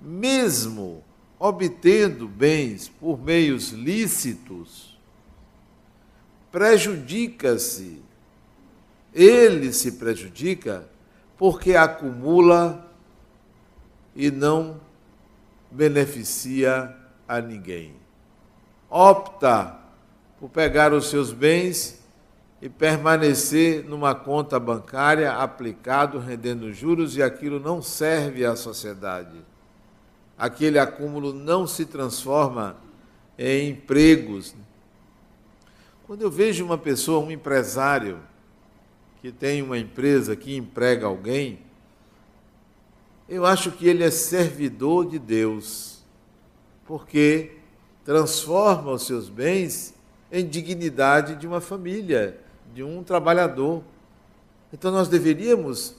mesmo 0.00 1.02
obtendo 1.38 2.28
bens 2.28 2.88
por 2.88 3.20
meios 3.20 3.70
lícitos, 3.70 4.98
prejudica-se. 6.50 8.07
Ele 9.20 9.72
se 9.72 9.92
prejudica 9.92 10.88
porque 11.36 11.74
acumula 11.74 12.86
e 14.14 14.30
não 14.30 14.80
beneficia 15.70 16.94
a 17.26 17.40
ninguém 17.40 17.98
opta 18.90 19.76
por 20.40 20.48
pegar 20.48 20.92
os 20.92 21.10
seus 21.10 21.32
bens 21.32 22.00
e 22.60 22.68
permanecer 22.68 23.84
numa 23.84 24.14
conta 24.14 24.58
bancária 24.58 25.32
aplicado, 25.32 26.18
rendendo 26.18 26.72
juros, 26.72 27.16
e 27.16 27.22
aquilo 27.22 27.60
não 27.60 27.80
serve 27.80 28.44
à 28.44 28.56
sociedade. 28.56 29.36
Aquele 30.36 30.78
acúmulo 30.78 31.32
não 31.32 31.66
se 31.66 31.84
transforma 31.84 32.76
em 33.38 33.70
empregos. 33.70 34.54
Quando 36.06 36.22
eu 36.22 36.30
vejo 36.30 36.64
uma 36.64 36.78
pessoa, 36.78 37.24
um 37.24 37.30
empresário, 37.30 38.18
que 39.20 39.32
tem 39.32 39.62
uma 39.62 39.78
empresa 39.78 40.36
que 40.36 40.56
emprega 40.56 41.06
alguém, 41.06 41.60
eu 43.28 43.44
acho 43.44 43.72
que 43.72 43.86
ele 43.86 44.02
é 44.02 44.10
servidor 44.10 45.06
de 45.06 45.18
Deus, 45.18 46.02
porque 46.86 47.56
transforma 48.04 48.92
os 48.92 49.06
seus 49.06 49.28
bens 49.28 49.94
em 50.32 50.46
dignidade 50.46 51.36
de 51.36 51.46
uma 51.46 51.60
família, 51.60 52.40
de 52.74 52.82
um 52.82 53.02
trabalhador. 53.02 53.82
Então 54.72 54.90
nós 54.90 55.08
deveríamos 55.08 55.94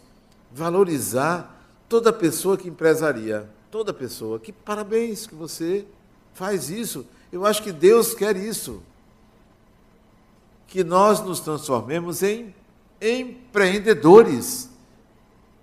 valorizar 0.51 1.55
toda 1.87 2.11
pessoa 2.11 2.57
que 2.57 2.67
empresaria, 2.67 3.49
toda 3.69 3.93
pessoa. 3.93 4.39
Que 4.39 4.51
parabéns 4.51 5.27
que 5.27 5.35
você 5.35 5.85
faz 6.33 6.69
isso. 6.69 7.05
Eu 7.31 7.45
acho 7.45 7.61
que 7.61 7.71
Deus 7.71 8.13
quer 8.13 8.35
isso. 8.37 8.81
Que 10.67 10.83
nós 10.83 11.19
nos 11.21 11.39
transformemos 11.39 12.23
em 12.23 12.53
empreendedores, 13.01 14.69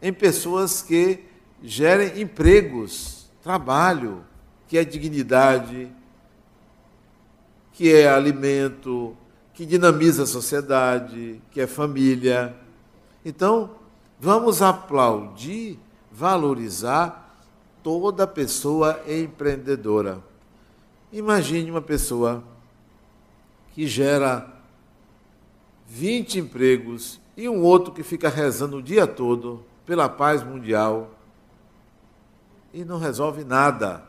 em 0.01 0.12
pessoas 0.12 0.83
que 0.83 1.25
gerem 1.62 2.20
empregos, 2.20 3.29
trabalho, 3.42 4.25
que 4.68 4.79
é 4.79 4.85
dignidade, 4.85 5.90
que 7.72 7.92
é 7.92 8.09
alimento, 8.09 9.16
que 9.53 9.64
dinamiza 9.64 10.25
a 10.25 10.27
sociedade, 10.27 11.40
que 11.51 11.61
é 11.61 11.66
família. 11.66 12.57
Então, 13.25 13.70
vamos 14.18 14.62
aplaudir, 14.62 15.79
valorizar 16.11 17.38
toda 17.83 18.27
pessoa 18.27 19.01
empreendedora. 19.07 20.22
Imagine 21.12 21.70
uma 21.70 21.83
pessoa 21.83 22.42
que 23.75 23.87
gera 23.87 24.53
20 25.87 26.40
empregos 26.40 27.20
e 27.37 27.49
um 27.49 27.62
outro 27.62 27.92
que 27.92 28.03
fica 28.03 28.29
rezando 28.29 28.79
o 28.79 28.83
dia 28.83 29.07
todo 29.07 29.64
pela 29.85 30.09
paz 30.09 30.42
mundial 30.42 31.11
e 32.72 32.85
não 32.85 32.99
resolve 32.99 33.44
nada. 33.44 34.03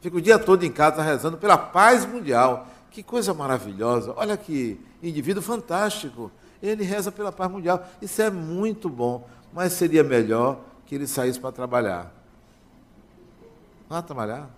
Fica 0.00 0.16
o 0.16 0.20
dia 0.20 0.38
todo 0.38 0.64
em 0.64 0.72
casa 0.72 1.02
rezando 1.02 1.36
pela 1.36 1.56
paz 1.56 2.04
mundial. 2.04 2.66
Que 2.90 3.02
coisa 3.02 3.32
maravilhosa. 3.32 4.12
Olha 4.16 4.36
que 4.36 4.80
indivíduo 5.02 5.42
fantástico. 5.42 6.30
Ele 6.62 6.82
reza 6.82 7.12
pela 7.12 7.30
paz 7.30 7.50
mundial. 7.50 7.86
Isso 8.00 8.20
é 8.20 8.30
muito 8.30 8.88
bom. 8.88 9.28
Mas 9.52 9.74
seria 9.74 10.02
melhor 10.02 10.58
que 10.86 10.94
ele 10.94 11.06
saísse 11.06 11.38
para 11.38 11.52
trabalhar. 11.52 12.12
Vá 13.88 14.02
trabalhar. 14.02 14.50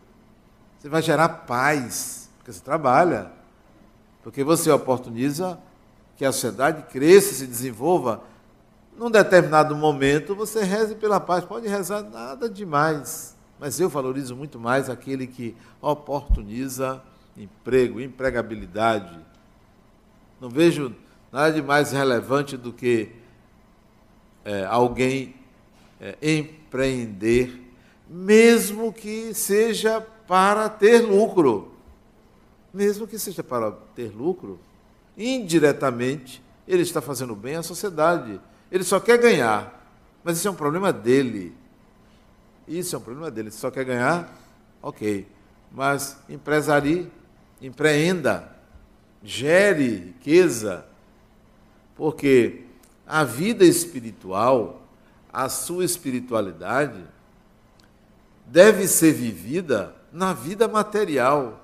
Você 0.79 0.88
vai 0.88 1.03
gerar 1.03 1.29
paz, 1.29 2.31
porque 2.38 2.53
você 2.53 2.61
trabalha. 2.61 3.31
Porque 4.22 4.42
você 4.42 4.70
oportuniza 4.70 5.59
que 6.16 6.24
a 6.24 6.33
sociedade 6.33 6.83
cresça, 6.85 7.35
se 7.35 7.46
desenvolva. 7.46 8.22
Num 8.96 9.11
determinado 9.11 9.74
momento, 9.74 10.35
você 10.35 10.62
reze 10.62 10.94
pela 10.94 11.18
paz. 11.18 11.44
Pode 11.44 11.66
rezar 11.66 12.03
nada 12.03 12.48
demais. 12.48 13.35
Mas 13.59 13.81
eu 13.81 13.88
valorizo 13.88 14.37
muito 14.37 14.59
mais 14.59 14.88
aquele 14.88 15.27
que 15.27 15.57
oportuniza 15.81 17.03
emprego, 17.37 18.00
empregabilidade. 18.00 19.18
Não 20.40 20.48
vejo 20.48 20.94
nada 21.33 21.53
de 21.53 21.62
mais 21.62 21.92
relevante 21.92 22.57
do 22.57 22.72
que 22.72 23.11
é, 24.44 24.64
alguém 24.64 25.35
é, 26.00 26.16
empreender, 26.22 27.72
mesmo 28.09 28.92
que 28.92 29.35
seja 29.35 30.00
para 30.00 30.68
ter 30.68 31.00
lucro. 31.00 31.72
Mesmo 32.72 33.07
que 33.07 33.18
seja 33.18 33.42
para 33.42 33.72
ter 33.94 34.14
lucro, 34.14 34.59
indiretamente, 35.16 36.42
ele 36.66 36.83
está 36.83 37.00
fazendo 37.00 37.35
bem 37.35 37.57
à 37.57 37.62
sociedade. 37.62 38.40
Ele 38.70 38.85
só 38.85 38.98
quer 38.98 39.18
ganhar. 39.18 39.83
Mas 40.22 40.38
isso 40.38 40.48
é 40.48 40.50
um 40.50 40.57
problema 40.57 40.92
dele. 40.92 41.55
Isso 42.66 42.96
é 42.96 42.98
um 42.98 43.03
problema 43.03 43.31
dele. 43.31 43.50
Se 43.50 43.59
só 43.59 43.70
quer 43.70 43.85
ganhar, 43.85 44.33
ok. 44.83 45.29
Mas 45.70 46.16
empresarie, 46.29 47.11
empreenda, 47.61 48.50
gere 49.22 49.88
riqueza, 49.88 50.87
porque 51.94 52.64
a 53.07 53.24
vida 53.24 53.64
espiritual, 53.64 54.83
a 55.33 55.48
sua 55.48 55.85
espiritualidade, 55.85 57.05
deve 58.46 58.87
ser 58.87 59.12
vivida 59.12 59.94
na 60.12 60.33
vida 60.33 60.66
material. 60.66 61.61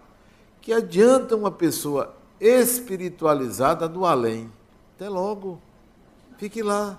Que 0.60 0.72
adianta 0.72 1.34
uma 1.34 1.50
pessoa 1.50 2.14
espiritualizada 2.40 3.88
do 3.88 4.06
além? 4.06 4.50
Até 4.96 5.08
logo. 5.08 5.60
Fique 6.38 6.62
lá. 6.62 6.98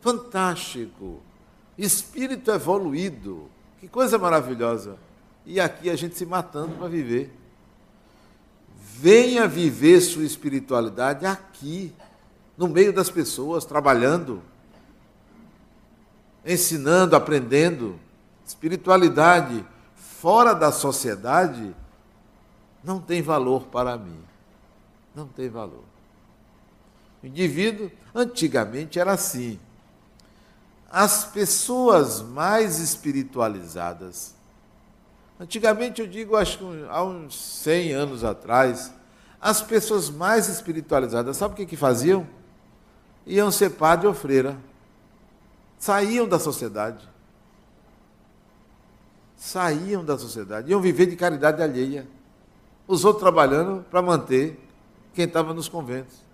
Fantástico. 0.00 1.20
Espírito 1.78 2.50
evoluído. 2.50 3.48
Que 3.80 3.88
coisa 3.88 4.18
maravilhosa. 4.18 4.98
E 5.46 5.58
aqui 5.58 5.88
a 5.88 5.96
gente 5.96 6.16
se 6.16 6.26
matando 6.26 6.76
para 6.76 6.88
viver. 6.88 7.34
Venha 8.76 9.48
viver 9.48 10.00
sua 10.02 10.24
espiritualidade 10.24 11.24
aqui, 11.24 11.90
no 12.58 12.68
meio 12.68 12.92
das 12.92 13.08
pessoas, 13.08 13.64
trabalhando, 13.64 14.42
ensinando, 16.44 17.16
aprendendo. 17.16 17.98
Espiritualidade 18.46 19.64
fora 19.94 20.52
da 20.52 20.70
sociedade 20.70 21.74
não 22.82 23.00
tem 23.00 23.22
valor 23.22 23.64
para 23.64 23.96
mim. 23.96 24.20
Não 25.14 25.26
tem 25.26 25.48
valor. 25.48 25.84
O 27.22 27.26
indivíduo, 27.26 27.90
antigamente, 28.14 28.98
era 28.98 29.12
assim. 29.12 29.58
As 30.90 31.24
pessoas 31.24 32.20
mais 32.20 32.78
espiritualizadas, 32.78 34.34
antigamente 35.38 36.00
eu 36.00 36.06
digo, 36.06 36.36
acho 36.36 36.58
que 36.58 36.64
há 36.88 37.02
uns 37.04 37.34
100 37.34 37.92
anos 37.92 38.24
atrás, 38.24 38.92
as 39.40 39.62
pessoas 39.62 40.10
mais 40.10 40.48
espiritualizadas, 40.48 41.36
sabe 41.36 41.54
o 41.54 41.56
que, 41.56 41.66
que 41.66 41.76
faziam? 41.76 42.26
Iam 43.26 43.50
ser 43.50 43.70
padre 43.70 44.06
ou 44.06 44.14
freira. 44.14 44.56
Saíam 45.78 46.28
da 46.28 46.38
sociedade 46.38 47.10
saíam 49.40 50.04
da 50.04 50.18
sociedade, 50.18 50.70
iam 50.70 50.82
viver 50.82 51.06
de 51.06 51.16
caridade 51.16 51.62
alheia. 51.62 52.06
Os 52.90 53.04
outros 53.04 53.22
trabalhando 53.22 53.84
para 53.88 54.02
manter 54.02 54.58
quem 55.14 55.24
estava 55.24 55.54
nos 55.54 55.68
conventos. 55.68 56.24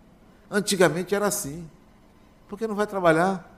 Antigamente 0.50 1.14
era 1.14 1.26
assim. 1.26 1.68
Por 2.48 2.58
que 2.58 2.66
não 2.66 2.74
vai 2.74 2.86
trabalhar? 2.86 3.54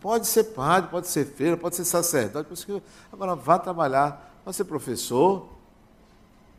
Pode 0.00 0.28
ser 0.28 0.44
padre, 0.44 0.90
pode 0.92 1.08
ser 1.08 1.24
feira, 1.24 1.56
pode 1.56 1.74
ser 1.74 1.84
sacerdote. 1.84 2.48
Agora 3.12 3.34
vá 3.34 3.58
trabalhar, 3.58 4.32
vai 4.44 4.54
ser 4.54 4.62
professor, 4.62 5.48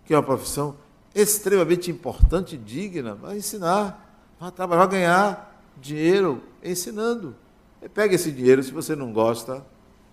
que 0.05 0.13
é 0.13 0.17
uma 0.17 0.23
profissão 0.23 0.75
extremamente 1.15 1.89
importante 1.89 2.57
digna, 2.57 3.15
vai 3.15 3.37
ensinar, 3.37 4.13
vai 4.37 4.51
trabalhar, 4.51 4.87
vai 4.87 4.99
ganhar 4.99 5.63
dinheiro 5.77 6.43
ensinando. 6.61 7.33
E 7.81 7.87
pega 7.87 8.13
esse 8.13 8.29
dinheiro, 8.29 8.61
se 8.61 8.73
você 8.73 8.93
não 8.93 9.13
gosta, 9.13 9.65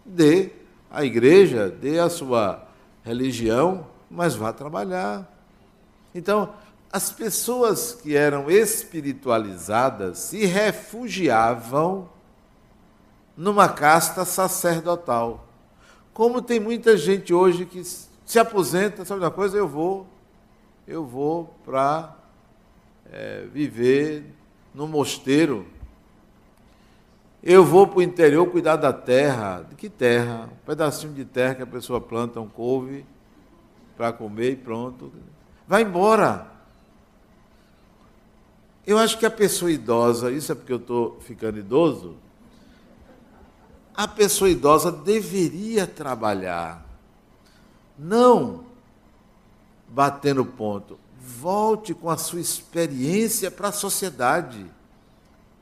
dê 0.05 0.53
a 0.89 1.05
igreja, 1.05 1.69
dê 1.69 1.99
a 1.99 2.09
sua 2.09 2.65
religião, 3.03 3.96
mas 4.11 4.35
vá 4.35 4.53
trabalhar. 4.53 5.31
Então, 6.15 6.55
as 6.93 7.11
pessoas 7.11 7.93
que 7.93 8.17
eram 8.17 8.51
espiritualizadas 8.51 10.19
se 10.19 10.47
refugiavam 10.47 12.09
numa 13.37 13.69
casta 13.69 14.25
sacerdotal. 14.25 15.47
Como 16.15 16.41
tem 16.41 16.59
muita 16.59 16.97
gente 16.97 17.35
hoje 17.35 17.67
que 17.67 17.83
se 17.85 18.39
aposenta, 18.39 19.05
sabe 19.05 19.21
uma 19.21 19.31
coisa? 19.31 19.59
Eu 19.59 19.69
vou, 19.69 20.07
eu 20.87 21.05
vou 21.05 21.55
para 21.65 22.17
é, 23.13 23.47
viver 23.53 24.35
no 24.75 24.89
mosteiro 24.89 25.67
eu 27.49 27.65
vou 27.65 27.87
para 27.87 28.01
o 28.01 28.03
interior 28.03 28.45
cuidar 28.51 28.75
da 28.75 28.93
terra. 28.93 29.65
De 29.71 29.77
que 29.77 29.89
terra? 29.89 30.49
Um 30.53 30.67
pedacinho 30.67 31.13
de 31.13 31.25
terra 31.25 31.55
que 31.55 31.63
a 31.63 31.67
pessoa 31.67 32.01
planta 32.01 32.41
um 32.41 32.49
couve 32.49 33.07
para 33.97 34.13
comer 34.13 34.53
e 34.53 34.57
pronto. 34.57 35.13
Vai 35.67 35.83
embora. 35.83 36.47
Eu 38.87 38.99
acho 38.99 39.19
que 39.19 39.27
a 39.27 39.31
pessoa 39.31 39.71
idosa, 39.71 40.31
isso 40.31 40.53
é 40.53 40.55
porque 40.55 40.73
eu 40.73 40.77
estou 40.77 41.19
ficando 41.21 41.59
idoso, 41.59 42.17
a 43.97 44.07
pessoa 44.07 44.51
idosa 44.51 44.93
deveria 44.93 45.87
trabalhar. 45.87 46.85
Não 47.99 48.65
batendo 49.89 50.45
ponto. 50.45 50.99
Volte 51.19 51.95
com 51.95 52.11
a 52.11 52.17
sua 52.17 52.41
experiência 52.41 53.51
para 53.51 53.69
a 53.69 53.73
sociedade. 53.73 54.67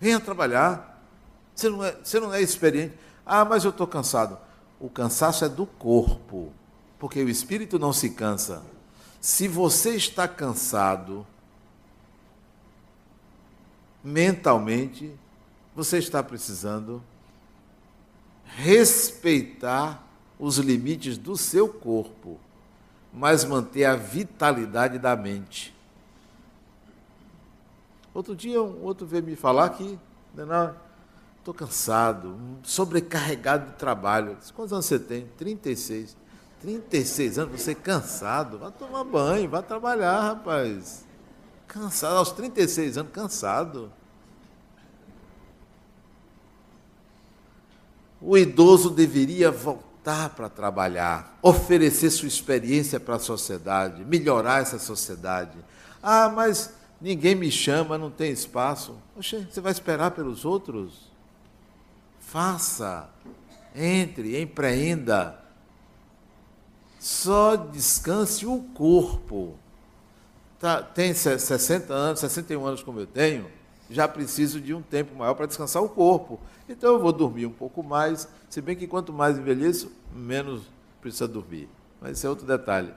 Venha 0.01 0.18
trabalhar. 0.20 1.03
Você 1.55 1.70
não 1.70 1.85
é, 1.85 1.97
você 2.03 2.20
não 2.20 2.35
é 2.35 2.42
experiente. 2.42 2.99
Ah, 3.25 3.44
mas 3.44 3.64
eu 3.64 3.70
estou 3.70 3.87
cansado. 3.87 4.37
O 4.81 4.90
cansaço 4.90 5.44
é 5.44 5.49
do 5.49 5.64
corpo, 5.64 6.53
porque 7.05 7.23
o 7.23 7.29
espírito 7.29 7.79
não 7.79 7.93
se 7.93 8.09
cansa. 8.09 8.62
Se 9.21 9.47
você 9.47 9.95
está 9.95 10.27
cansado, 10.27 11.27
mentalmente, 14.03 15.12
você 15.77 15.99
está 15.99 16.23
precisando 16.23 17.05
respeitar 18.47 20.03
os 20.38 20.57
limites 20.57 21.19
do 21.19 21.37
seu 21.37 21.69
corpo, 21.69 22.40
mas 23.12 23.45
manter 23.45 23.85
a 23.85 23.97
vitalidade 23.97 24.99
da 24.99 25.14
mente. 25.14 25.77
Outro 28.14 28.35
dia, 28.35 28.62
um 28.62 28.83
outro 28.83 29.07
veio 29.07 29.25
me 29.25 29.37
falar 29.37 29.69
que 29.69 29.99
Estou 31.38 31.53
cansado, 31.53 32.35
sobrecarregado 32.62 33.73
de 33.73 33.77
trabalho. 33.77 34.38
Quantos 34.55 34.73
anos 34.73 34.87
você 34.87 34.99
tem? 34.99 35.27
36. 35.37 36.24
36 36.61 37.38
anos, 37.38 37.61
você 37.61 37.75
cansado? 37.75 38.59
Vá 38.59 38.71
tomar 38.71 39.05
banho, 39.05 39.49
vá 39.49 39.62
trabalhar, 39.62 40.21
rapaz. 40.21 41.05
Cansado, 41.67 42.17
aos 42.17 42.33
36 42.33 42.99
anos, 42.99 43.12
cansado. 43.12 43.93
O 48.21 48.37
idoso 48.38 48.90
deveria 48.90 49.51
voltar 49.51 50.31
para 50.31 50.49
trabalhar, 50.49 51.38
oferecer 51.43 52.11
sua 52.11 52.29
experiência 52.29 52.99
para 52.99 53.17
a 53.17 53.19
sociedade, 53.19 54.05
melhorar 54.05 54.62
essa 54.62 54.79
sociedade. 54.79 55.59
Ah, 56.03 56.29
mas 56.29 56.73
ninguém 57.01 57.35
me 57.35 57.51
chama, 57.51 57.99
não 57.99 58.11
tem 58.11 58.31
espaço. 58.31 58.97
Oxe, 59.17 59.47
você 59.51 59.61
vai 59.61 59.73
esperar 59.73 60.12
pelos 60.12 60.45
outros? 60.45 61.14
faça, 62.35 63.09
entre, 63.73 64.43
empreenda. 64.43 65.40
Só 67.05 67.55
descanse 67.55 68.47
o 68.47 68.62
corpo. 68.73 69.59
Tá, 70.59 70.81
tem 70.81 71.12
60 71.12 71.93
anos, 71.93 72.21
61 72.21 72.64
anos 72.64 72.83
como 72.83 72.99
eu 72.99 73.07
tenho, 73.07 73.45
já 73.90 74.09
preciso 74.09 74.59
de 74.59 74.73
um 74.73 74.81
tempo 74.81 75.14
maior 75.14 75.35
para 75.35 75.45
descansar 75.45 75.83
o 75.83 75.88
corpo. 75.90 76.40
Então 76.67 76.95
eu 76.95 76.99
vou 76.99 77.12
dormir 77.12 77.45
um 77.45 77.53
pouco 77.53 77.83
mais, 77.83 78.27
se 78.49 78.62
bem 78.62 78.75
que 78.75 78.87
quanto 78.87 79.12
mais 79.12 79.37
envelheço, 79.37 79.93
menos 80.17 80.62
precisa 81.03 81.29
dormir. 81.29 81.69
Mas 82.01 82.12
esse 82.12 82.27
é 82.27 82.31
outro 82.31 82.47
detalhe. 82.47 82.90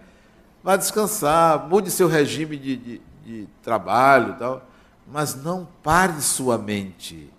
Vá 0.63 0.77
descansar, 0.77 1.67
mude 1.67 1.91
seu 1.91 2.07
regime 2.07 2.55
de, 2.55 2.77
de, 2.77 3.01
de 3.25 3.47
trabalho 3.61 4.35
e 4.35 4.39
tal, 4.39 4.65
mas 5.05 5.35
não 5.35 5.67
pare 5.83 6.21
sua 6.21 6.57
mente. 6.57 7.29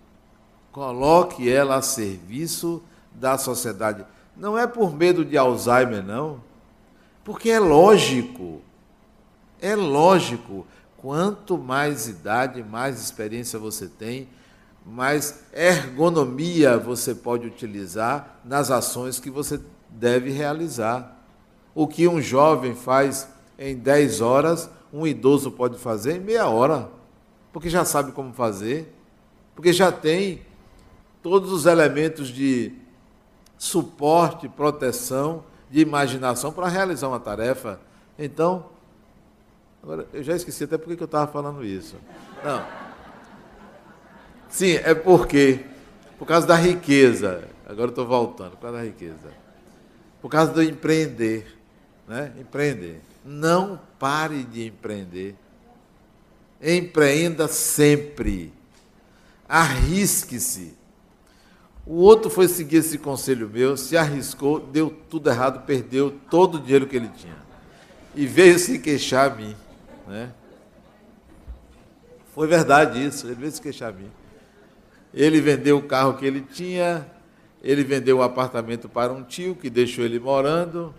Coloque 0.71 1.51
ela 1.51 1.77
a 1.77 1.81
serviço 1.81 2.83
da 3.11 3.39
sociedade. 3.39 4.05
Não 4.37 4.55
é 4.55 4.67
por 4.67 4.93
medo 4.93 5.25
de 5.25 5.35
Alzheimer, 5.35 6.03
não. 6.03 6.47
Porque 7.29 7.51
é 7.51 7.59
lógico. 7.59 8.59
É 9.61 9.75
lógico. 9.75 10.65
Quanto 10.97 11.59
mais 11.59 12.07
idade, 12.07 12.63
mais 12.63 12.99
experiência 12.99 13.59
você 13.59 13.87
tem, 13.87 14.27
mais 14.83 15.43
ergonomia 15.53 16.75
você 16.79 17.13
pode 17.13 17.45
utilizar 17.45 18.39
nas 18.43 18.71
ações 18.71 19.19
que 19.19 19.29
você 19.29 19.61
deve 19.89 20.31
realizar. 20.31 21.23
O 21.75 21.87
que 21.87 22.07
um 22.07 22.19
jovem 22.19 22.73
faz 22.73 23.29
em 23.59 23.75
10 23.75 24.21
horas, 24.21 24.67
um 24.91 25.05
idoso 25.05 25.51
pode 25.51 25.77
fazer 25.77 26.15
em 26.15 26.21
meia 26.21 26.47
hora, 26.47 26.89
porque 27.53 27.69
já 27.69 27.85
sabe 27.85 28.11
como 28.11 28.33
fazer, 28.33 28.91
porque 29.53 29.71
já 29.71 29.91
tem 29.91 30.41
todos 31.21 31.51
os 31.51 31.67
elementos 31.67 32.29
de 32.29 32.73
suporte, 33.55 34.49
proteção, 34.49 35.43
de 35.69 35.81
imaginação 35.81 36.51
para 36.51 36.67
realizar 36.67 37.07
uma 37.07 37.19
tarefa. 37.19 37.79
Então, 38.17 38.65
agora 39.83 40.07
eu 40.13 40.23
já 40.23 40.35
esqueci 40.35 40.63
até 40.63 40.77
porque 40.77 41.01
eu 41.01 41.05
estava 41.05 41.31
falando 41.31 41.63
isso. 41.63 41.95
Não. 42.43 42.65
Sim, 44.49 44.73
é 44.83 44.95
porque, 44.95 45.63
por 46.17 46.25
causa 46.25 46.47
da 46.47 46.55
riqueza, 46.55 47.47
agora 47.67 47.89
estou 47.89 48.05
voltando, 48.07 48.51
por 48.51 48.61
causa 48.61 48.77
da 48.77 48.83
riqueza. 48.83 49.31
Por 50.21 50.29
causa 50.29 50.51
do 50.51 50.63
empreender. 50.63 51.55
Né? 52.07 52.33
Empreender. 52.39 53.01
Não 53.23 53.79
pare 53.99 54.43
de 54.43 54.65
empreender. 54.65 55.35
Empreenda 56.61 57.47
sempre. 57.47 58.51
Arrisque-se. 59.47 60.78
O 61.89 61.95
outro 62.03 62.29
foi 62.29 62.47
seguir 62.47 62.77
esse 62.77 62.99
conselho 62.99 63.49
meu, 63.49 63.75
se 63.75 63.97
arriscou, 63.97 64.59
deu 64.59 64.95
tudo 65.09 65.27
errado, 65.27 65.65
perdeu 65.65 66.13
todo 66.29 66.59
o 66.59 66.61
dinheiro 66.61 66.85
que 66.85 66.95
ele 66.95 67.07
tinha. 67.17 67.35
E 68.13 68.27
veio 68.27 68.59
se 68.59 68.77
queixar 68.77 69.31
a 69.31 69.35
mim. 69.35 69.55
Né? 70.07 70.31
Foi 72.31 72.47
verdade 72.47 73.03
isso, 73.03 73.25
ele 73.25 73.33
veio 73.33 73.51
se 73.51 73.59
queixar 73.59 73.89
a 73.89 73.91
mim. 73.91 74.07
Ele 75.11 75.41
vendeu 75.41 75.79
o 75.79 75.81
carro 75.81 76.13
que 76.13 76.27
ele 76.27 76.41
tinha, 76.41 77.09
ele 77.63 77.83
vendeu 77.83 78.19
o 78.19 78.21
apartamento 78.21 78.87
para 78.87 79.11
um 79.11 79.23
tio 79.23 79.55
que 79.55 79.67
deixou 79.67 80.05
ele 80.05 80.19
morando, 80.19 80.93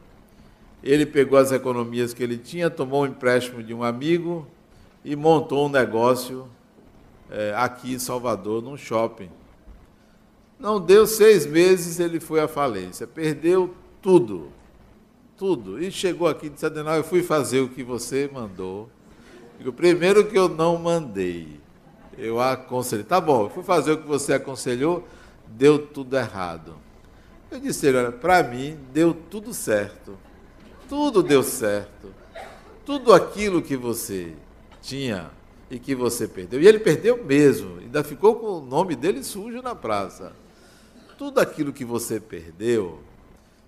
ele 0.83 1.07
pegou 1.07 1.39
as 1.39 1.53
economias 1.53 2.13
que 2.13 2.21
ele 2.21 2.37
tinha, 2.37 2.69
tomou 2.69 3.05
um 3.05 3.07
empréstimo 3.07 3.63
de 3.63 3.73
um 3.73 3.85
amigo 3.85 4.45
e 5.05 5.15
montou 5.15 5.67
um 5.67 5.71
negócio 5.71 6.49
é, 7.31 7.55
aqui 7.57 7.95
em 7.95 7.99
Salvador, 8.01 8.61
num 8.61 8.77
shopping. 8.77 9.31
Não 10.61 10.79
deu 10.79 11.07
seis 11.07 11.47
meses, 11.47 11.99
ele 11.99 12.21
foi 12.21 12.39
à 12.39 12.47
falência, 12.47 13.07
perdeu 13.07 13.75
tudo, 14.03 14.53
tudo. 15.35 15.83
E 15.83 15.91
chegou 15.91 16.29
aqui 16.29 16.47
e 16.47 16.51
disse, 16.51 16.67
Adenal, 16.67 16.97
eu 16.97 17.05
fui 17.05 17.23
fazer 17.23 17.61
o 17.61 17.69
que 17.69 17.83
você 17.83 18.29
mandou. 18.31 18.91
Digo, 19.57 19.73
primeiro 19.73 20.27
que 20.27 20.39
eu 20.39 20.51
não 20.51 20.77
mandei, 20.77 21.59
eu 22.19 22.39
aconselhei. 22.39 23.07
Tá 23.07 23.19
bom, 23.19 23.45
eu 23.45 23.49
fui 23.51 23.63
fazer 23.63 23.93
o 23.93 23.99
que 23.99 24.07
você 24.07 24.35
aconselhou, 24.35 25.09
deu 25.47 25.79
tudo 25.87 26.15
errado. 26.15 26.77
Eu 27.51 27.59
disse, 27.59 27.89
olha, 27.89 28.13
para 28.13 28.43
mim 28.43 28.79
deu 28.93 29.15
tudo 29.15 29.55
certo. 29.55 30.19
Tudo 30.91 31.23
deu 31.23 31.43
certo. 31.43 32.13
Tudo 32.85 33.15
aquilo 33.15 33.63
que 33.63 33.79
você 33.79 34.35
tinha 34.83 35.31
e 35.71 35.79
que 35.79 35.95
você 35.95 36.29
perdeu. 36.29 36.61
E 36.61 36.69
ele 36.69 36.81
perdeu 36.81 37.25
mesmo, 37.25 37.79
ainda 37.79 38.05
ficou 38.05 38.35
com 38.35 38.59
o 38.59 38.61
nome 38.61 38.95
dele 38.95 39.23
sujo 39.23 39.63
na 39.63 39.75
praça. 39.75 40.33
Tudo 41.21 41.39
aquilo 41.39 41.71
que 41.71 41.85
você 41.85 42.19
perdeu 42.19 43.03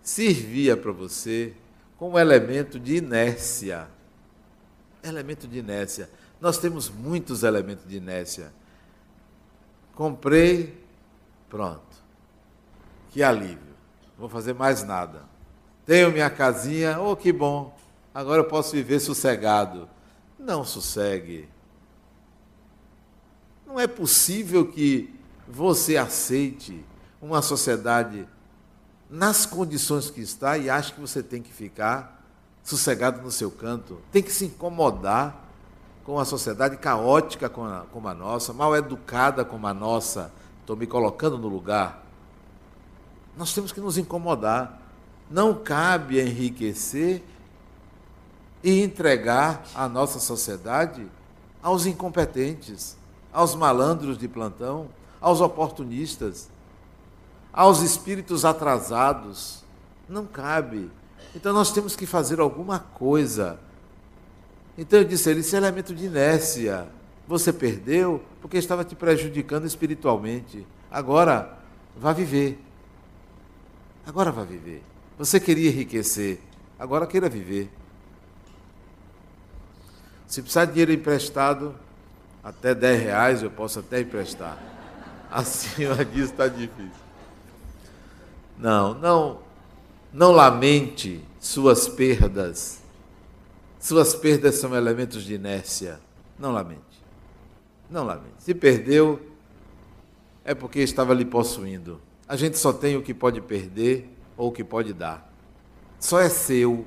servia 0.00 0.74
para 0.74 0.90
você 0.90 1.52
como 1.98 2.18
elemento 2.18 2.80
de 2.80 2.96
inércia. 2.96 3.90
Elemento 5.02 5.46
de 5.46 5.58
inércia. 5.58 6.08
Nós 6.40 6.56
temos 6.56 6.88
muitos 6.88 7.42
elementos 7.42 7.86
de 7.86 7.98
inércia. 7.98 8.54
Comprei, 9.94 10.82
pronto. 11.50 12.02
Que 13.10 13.22
alívio. 13.22 13.76
Não 14.14 14.20
vou 14.20 14.28
fazer 14.30 14.54
mais 14.54 14.82
nada. 14.82 15.24
Tenho 15.84 16.10
minha 16.10 16.30
casinha, 16.30 16.98
oh 17.00 17.14
que 17.14 17.34
bom. 17.34 17.76
Agora 18.14 18.40
eu 18.40 18.48
posso 18.48 18.72
viver 18.72 18.98
sossegado. 18.98 19.90
Não 20.38 20.64
sossegue. 20.64 21.50
Não 23.66 23.78
é 23.78 23.86
possível 23.86 24.66
que 24.66 25.14
você 25.46 25.98
aceite 25.98 26.82
uma 27.22 27.40
sociedade 27.40 28.26
nas 29.08 29.46
condições 29.46 30.10
que 30.10 30.20
está 30.20 30.58
e 30.58 30.68
acha 30.68 30.92
que 30.92 31.00
você 31.00 31.22
tem 31.22 31.40
que 31.40 31.52
ficar 31.52 32.20
sossegado 32.64 33.22
no 33.22 33.30
seu 33.30 33.50
canto. 33.50 34.00
Tem 34.10 34.22
que 34.22 34.32
se 34.32 34.46
incomodar 34.46 35.48
com 36.04 36.18
a 36.18 36.24
sociedade 36.24 36.76
caótica 36.76 37.48
como 37.48 37.68
a, 37.68 37.86
como 37.92 38.08
a 38.08 38.14
nossa, 38.14 38.52
mal 38.52 38.74
educada 38.74 39.44
como 39.44 39.66
a 39.68 39.74
nossa. 39.74 40.32
Estou 40.60 40.76
me 40.76 40.86
colocando 40.86 41.38
no 41.38 41.46
lugar. 41.46 42.04
Nós 43.36 43.54
temos 43.54 43.70
que 43.70 43.80
nos 43.80 43.96
incomodar. 43.96 44.80
Não 45.30 45.54
cabe 45.54 46.20
enriquecer 46.20 47.22
e 48.62 48.82
entregar 48.82 49.62
a 49.74 49.88
nossa 49.88 50.18
sociedade 50.18 51.06
aos 51.62 51.86
incompetentes, 51.86 52.96
aos 53.32 53.54
malandros 53.54 54.18
de 54.18 54.28
plantão, 54.28 54.88
aos 55.20 55.40
oportunistas, 55.40 56.50
aos 57.52 57.82
espíritos 57.82 58.44
atrasados. 58.44 59.62
Não 60.08 60.26
cabe. 60.26 60.90
Então 61.34 61.52
nós 61.52 61.72
temos 61.72 61.94
que 61.94 62.06
fazer 62.06 62.40
alguma 62.40 62.78
coisa. 62.78 63.58
Então 64.76 64.98
eu 64.98 65.04
disse 65.04 65.28
a 65.28 65.32
ele: 65.32 65.40
esse 65.40 65.54
é 65.54 65.58
elemento 65.58 65.94
de 65.94 66.06
inércia. 66.06 66.88
Você 67.26 67.52
perdeu 67.52 68.22
porque 68.40 68.58
estava 68.58 68.84
te 68.84 68.94
prejudicando 68.94 69.66
espiritualmente. 69.66 70.66
Agora, 70.90 71.58
vá 71.96 72.12
viver. 72.12 72.60
Agora 74.06 74.32
vá 74.32 74.44
viver. 74.44 74.82
Você 75.18 75.38
queria 75.38 75.70
enriquecer. 75.70 76.40
Agora 76.78 77.06
queira 77.06 77.28
viver. 77.28 77.70
Se 80.26 80.40
precisar 80.40 80.64
de 80.64 80.72
dinheiro 80.72 80.92
emprestado, 80.92 81.74
até 82.42 82.74
10 82.74 83.02
reais 83.02 83.42
eu 83.42 83.50
posso 83.50 83.78
até 83.78 84.00
emprestar. 84.00 84.58
A 85.30 85.44
senhora 85.44 86.04
diz 86.06 86.26
que 86.26 86.32
está 86.32 86.48
difícil. 86.48 87.01
Não, 88.62 88.94
não, 88.94 89.40
não 90.12 90.30
lamente 90.30 91.20
suas 91.40 91.88
perdas. 91.88 92.80
Suas 93.80 94.14
perdas 94.14 94.54
são 94.54 94.72
elementos 94.72 95.24
de 95.24 95.34
inércia. 95.34 95.98
Não 96.38 96.52
lamente. 96.52 96.80
Não 97.90 98.04
lamente. 98.04 98.36
Se 98.38 98.54
perdeu, 98.54 99.20
é 100.44 100.54
porque 100.54 100.78
estava 100.78 101.12
lhe 101.12 101.24
possuindo. 101.24 102.00
A 102.28 102.36
gente 102.36 102.56
só 102.56 102.72
tem 102.72 102.96
o 102.96 103.02
que 103.02 103.12
pode 103.12 103.40
perder 103.40 104.08
ou 104.36 104.50
o 104.50 104.52
que 104.52 104.62
pode 104.62 104.92
dar. 104.92 105.28
Só 105.98 106.20
é 106.20 106.28
seu 106.28 106.86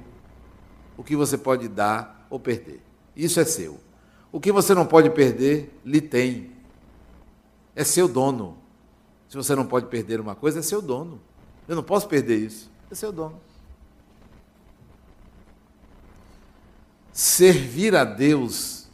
o 0.96 1.04
que 1.04 1.14
você 1.14 1.38
pode 1.38 1.68
dar 1.68 2.26
ou 2.30 2.40
perder. 2.40 2.82
Isso 3.14 3.38
é 3.38 3.44
seu. 3.44 3.82
O 4.32 4.40
que 4.40 4.50
você 4.50 4.74
não 4.74 4.86
pode 4.86 5.10
perder, 5.10 5.78
lhe 5.84 6.00
tem. 6.00 6.52
É 7.76 7.84
seu 7.84 8.08
dono. 8.08 8.58
Se 9.28 9.36
você 9.36 9.54
não 9.56 9.66
pode 9.66 9.88
perder 9.88 10.22
uma 10.22 10.36
coisa, 10.36 10.60
é 10.60 10.62
seu 10.62 10.82
dono. 10.82 11.20
Eu 11.68 11.76
não 11.76 11.84
posso 11.84 12.08
perder 12.08 12.38
isso. 12.38 12.72
É 12.92 12.96
seu 12.96 13.12
dono. 13.12 13.40
Servir 17.12 17.96
a 17.96 18.04
Deus 18.04 18.88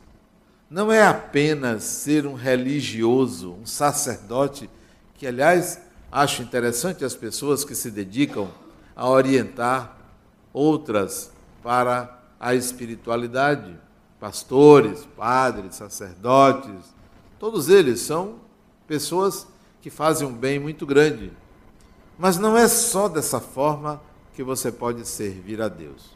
não 0.69 0.91
é 0.91 1.03
apenas 1.03 1.84
ser 1.84 2.25
um 2.25 2.34
religioso, 2.34 3.53
um 3.53 3.65
sacerdote, 3.65 4.69
que, 5.15 5.27
aliás, 5.27 5.81
acho 6.12 6.41
interessante 6.41 7.03
as 7.03 7.15
pessoas 7.15 7.65
que 7.65 7.75
se 7.75 7.91
dedicam 7.91 8.49
a 8.95 9.10
orientar 9.10 9.97
outras 10.53 11.31
para 11.62 12.21
a 12.39 12.55
espiritualidade. 12.55 13.75
Pastores, 14.19 15.05
padres, 15.17 15.75
sacerdotes, 15.75 16.93
todos 17.39 17.69
eles 17.69 17.99
são 17.99 18.36
pessoas 18.88 19.47
que 19.81 19.89
fazem 19.89 20.27
um 20.27 20.34
bem 20.34 20.60
muito 20.60 20.86
grande. 20.86 21.34
Mas 22.21 22.38
não 22.38 22.55
é 22.55 22.67
só 22.67 23.10
dessa 23.10 23.39
forma 23.39 23.99
que 24.36 24.43
você 24.43 24.71
pode 24.71 25.07
servir 25.07 25.60
a 25.60 25.67
Deus. 25.67 26.15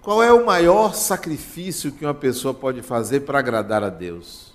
Qual 0.00 0.22
é 0.22 0.32
o 0.32 0.46
maior 0.46 0.94
sacrifício 0.94 1.90
que 1.90 2.04
uma 2.04 2.14
pessoa 2.14 2.54
pode 2.54 2.80
fazer 2.80 3.22
para 3.22 3.40
agradar 3.40 3.82
a 3.82 3.88
Deus? 3.88 4.52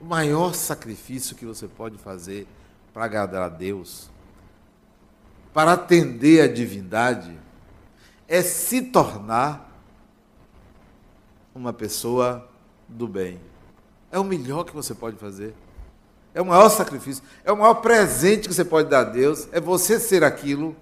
O 0.00 0.04
maior 0.04 0.52
sacrifício 0.52 1.36
que 1.36 1.46
você 1.46 1.68
pode 1.68 1.96
fazer 1.96 2.44
para 2.92 3.04
agradar 3.04 3.42
a 3.44 3.48
Deus, 3.48 4.10
para 5.54 5.74
atender 5.74 6.40
a 6.40 6.52
divindade, 6.52 7.38
é 8.26 8.42
se 8.42 8.82
tornar 8.82 9.80
uma 11.54 11.72
pessoa 11.72 12.50
do 12.88 13.06
bem. 13.06 13.40
É 14.10 14.18
o 14.18 14.24
melhor 14.24 14.64
que 14.64 14.74
você 14.74 14.92
pode 14.92 15.16
fazer. 15.18 15.54
É 16.36 16.42
o 16.42 16.44
maior 16.44 16.68
sacrifício, 16.68 17.24
é 17.42 17.50
o 17.50 17.56
maior 17.56 17.76
presente 17.76 18.46
que 18.46 18.54
você 18.54 18.62
pode 18.62 18.90
dar 18.90 19.00
a 19.00 19.04
Deus, 19.04 19.48
é 19.52 19.58
você 19.58 19.98
ser 19.98 20.22
aquilo 20.22 20.76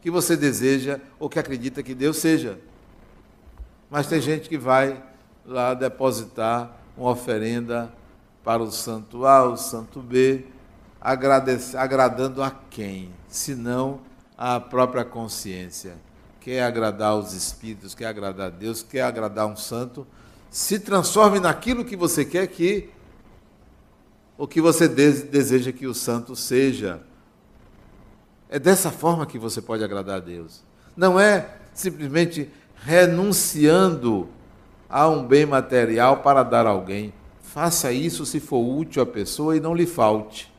que 0.00 0.10
você 0.10 0.38
deseja 0.38 0.98
ou 1.18 1.28
que 1.28 1.38
acredita 1.38 1.82
que 1.82 1.94
Deus 1.94 2.16
seja. 2.16 2.58
Mas 3.90 4.06
tem 4.06 4.22
gente 4.22 4.48
que 4.48 4.56
vai 4.56 5.02
lá 5.44 5.74
depositar 5.74 6.78
uma 6.96 7.10
oferenda 7.10 7.92
para 8.42 8.62
o 8.62 8.72
santo 8.72 9.26
A, 9.26 9.46
o 9.46 9.54
santo 9.54 10.00
B, 10.00 10.46
agradando 10.98 12.42
a 12.42 12.50
quem? 12.70 13.12
Senão 13.28 14.00
a 14.34 14.58
própria 14.58 15.04
consciência. 15.04 15.92
Quer 16.40 16.62
agradar 16.62 17.18
os 17.18 17.34
espíritos, 17.34 17.94
quer 17.94 18.06
agradar 18.06 18.46
a 18.46 18.50
Deus, 18.50 18.82
quer 18.82 19.02
agradar 19.02 19.46
um 19.46 19.56
santo, 19.56 20.06
se 20.48 20.78
transforme 20.78 21.38
naquilo 21.38 21.84
que 21.84 21.96
você 21.96 22.24
quer 22.24 22.46
que 22.46 22.88
o 24.40 24.48
que 24.48 24.58
você 24.58 24.88
deseja 24.88 25.70
que 25.70 25.86
o 25.86 25.92
santo 25.92 26.34
seja. 26.34 27.02
É 28.48 28.58
dessa 28.58 28.90
forma 28.90 29.26
que 29.26 29.38
você 29.38 29.60
pode 29.60 29.84
agradar 29.84 30.16
a 30.16 30.20
Deus. 30.20 30.64
Não 30.96 31.20
é 31.20 31.58
simplesmente 31.74 32.48
renunciando 32.74 34.26
a 34.88 35.06
um 35.10 35.26
bem 35.26 35.44
material 35.44 36.22
para 36.22 36.42
dar 36.42 36.66
a 36.66 36.70
alguém. 36.70 37.12
Faça 37.42 37.92
isso 37.92 38.24
se 38.24 38.40
for 38.40 38.60
útil 38.60 39.02
à 39.02 39.06
pessoa 39.06 39.54
e 39.54 39.60
não 39.60 39.74
lhe 39.74 39.84
falte. 39.84 40.50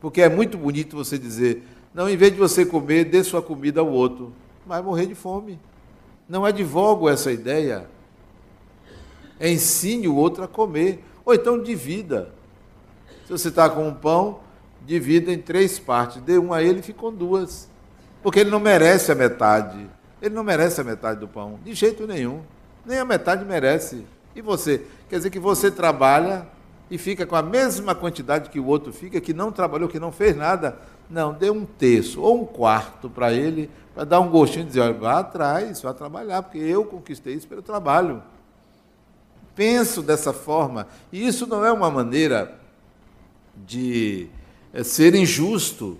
Porque 0.00 0.22
é 0.22 0.28
muito 0.30 0.56
bonito 0.56 0.96
você 0.96 1.18
dizer, 1.18 1.62
não, 1.92 2.08
em 2.08 2.16
vez 2.16 2.32
de 2.32 2.38
você 2.38 2.64
comer, 2.64 3.04
dê 3.04 3.22
sua 3.22 3.42
comida 3.42 3.82
ao 3.82 3.88
outro. 3.90 4.32
Vai 4.66 4.80
morrer 4.80 5.04
de 5.04 5.14
fome. 5.14 5.60
Não 6.26 6.42
advogo 6.42 7.06
essa 7.06 7.30
ideia. 7.30 7.86
Ensine 9.38 10.08
o 10.08 10.16
outro 10.16 10.42
a 10.42 10.48
comer. 10.48 11.04
Ou 11.22 11.34
então 11.34 11.62
divida. 11.62 12.32
Se 13.24 13.32
você 13.32 13.48
está 13.48 13.68
com 13.68 13.88
um 13.88 13.94
pão, 13.94 14.40
divida 14.86 15.32
em 15.32 15.38
três 15.38 15.78
partes. 15.78 16.20
Dê 16.22 16.38
um 16.38 16.52
a 16.52 16.62
ele 16.62 16.80
e 16.80 16.82
fique 16.82 16.98
com 16.98 17.12
duas. 17.12 17.68
Porque 18.22 18.40
ele 18.40 18.50
não 18.50 18.60
merece 18.60 19.10
a 19.10 19.14
metade. 19.14 19.88
Ele 20.20 20.34
não 20.34 20.44
merece 20.44 20.80
a 20.80 20.84
metade 20.84 21.20
do 21.20 21.28
pão. 21.28 21.58
De 21.64 21.74
jeito 21.74 22.06
nenhum. 22.06 22.42
Nem 22.84 22.98
a 22.98 23.04
metade 23.04 23.44
merece. 23.44 24.04
E 24.34 24.42
você? 24.42 24.82
Quer 25.08 25.16
dizer 25.16 25.30
que 25.30 25.38
você 25.38 25.70
trabalha 25.70 26.46
e 26.90 26.98
fica 26.98 27.24
com 27.26 27.36
a 27.36 27.42
mesma 27.42 27.94
quantidade 27.94 28.50
que 28.50 28.60
o 28.60 28.66
outro 28.66 28.92
fica, 28.92 29.20
que 29.20 29.32
não 29.32 29.50
trabalhou, 29.50 29.88
que 29.88 29.98
não 29.98 30.12
fez 30.12 30.36
nada. 30.36 30.78
Não, 31.08 31.32
dê 31.32 31.50
um 31.50 31.64
terço 31.64 32.20
ou 32.20 32.42
um 32.42 32.46
quarto 32.46 33.08
para 33.08 33.32
ele, 33.32 33.70
para 33.94 34.04
dar 34.04 34.20
um 34.20 34.28
gostinho 34.28 34.64
e 34.64 34.66
dizer, 34.66 34.80
olha, 34.80 34.92
vá 34.92 35.18
atrás, 35.20 35.80
vá 35.80 35.92
trabalhar, 35.92 36.42
porque 36.42 36.58
eu 36.58 36.84
conquistei 36.84 37.34
isso 37.34 37.46
pelo 37.46 37.62
trabalho. 37.62 38.22
Penso 39.54 40.02
dessa 40.02 40.32
forma. 40.32 40.86
E 41.12 41.26
isso 41.26 41.46
não 41.46 41.64
é 41.64 41.72
uma 41.72 41.90
maneira 41.90 42.58
de 43.66 44.28
é, 44.72 44.82
ser 44.82 45.14
injusto. 45.14 45.98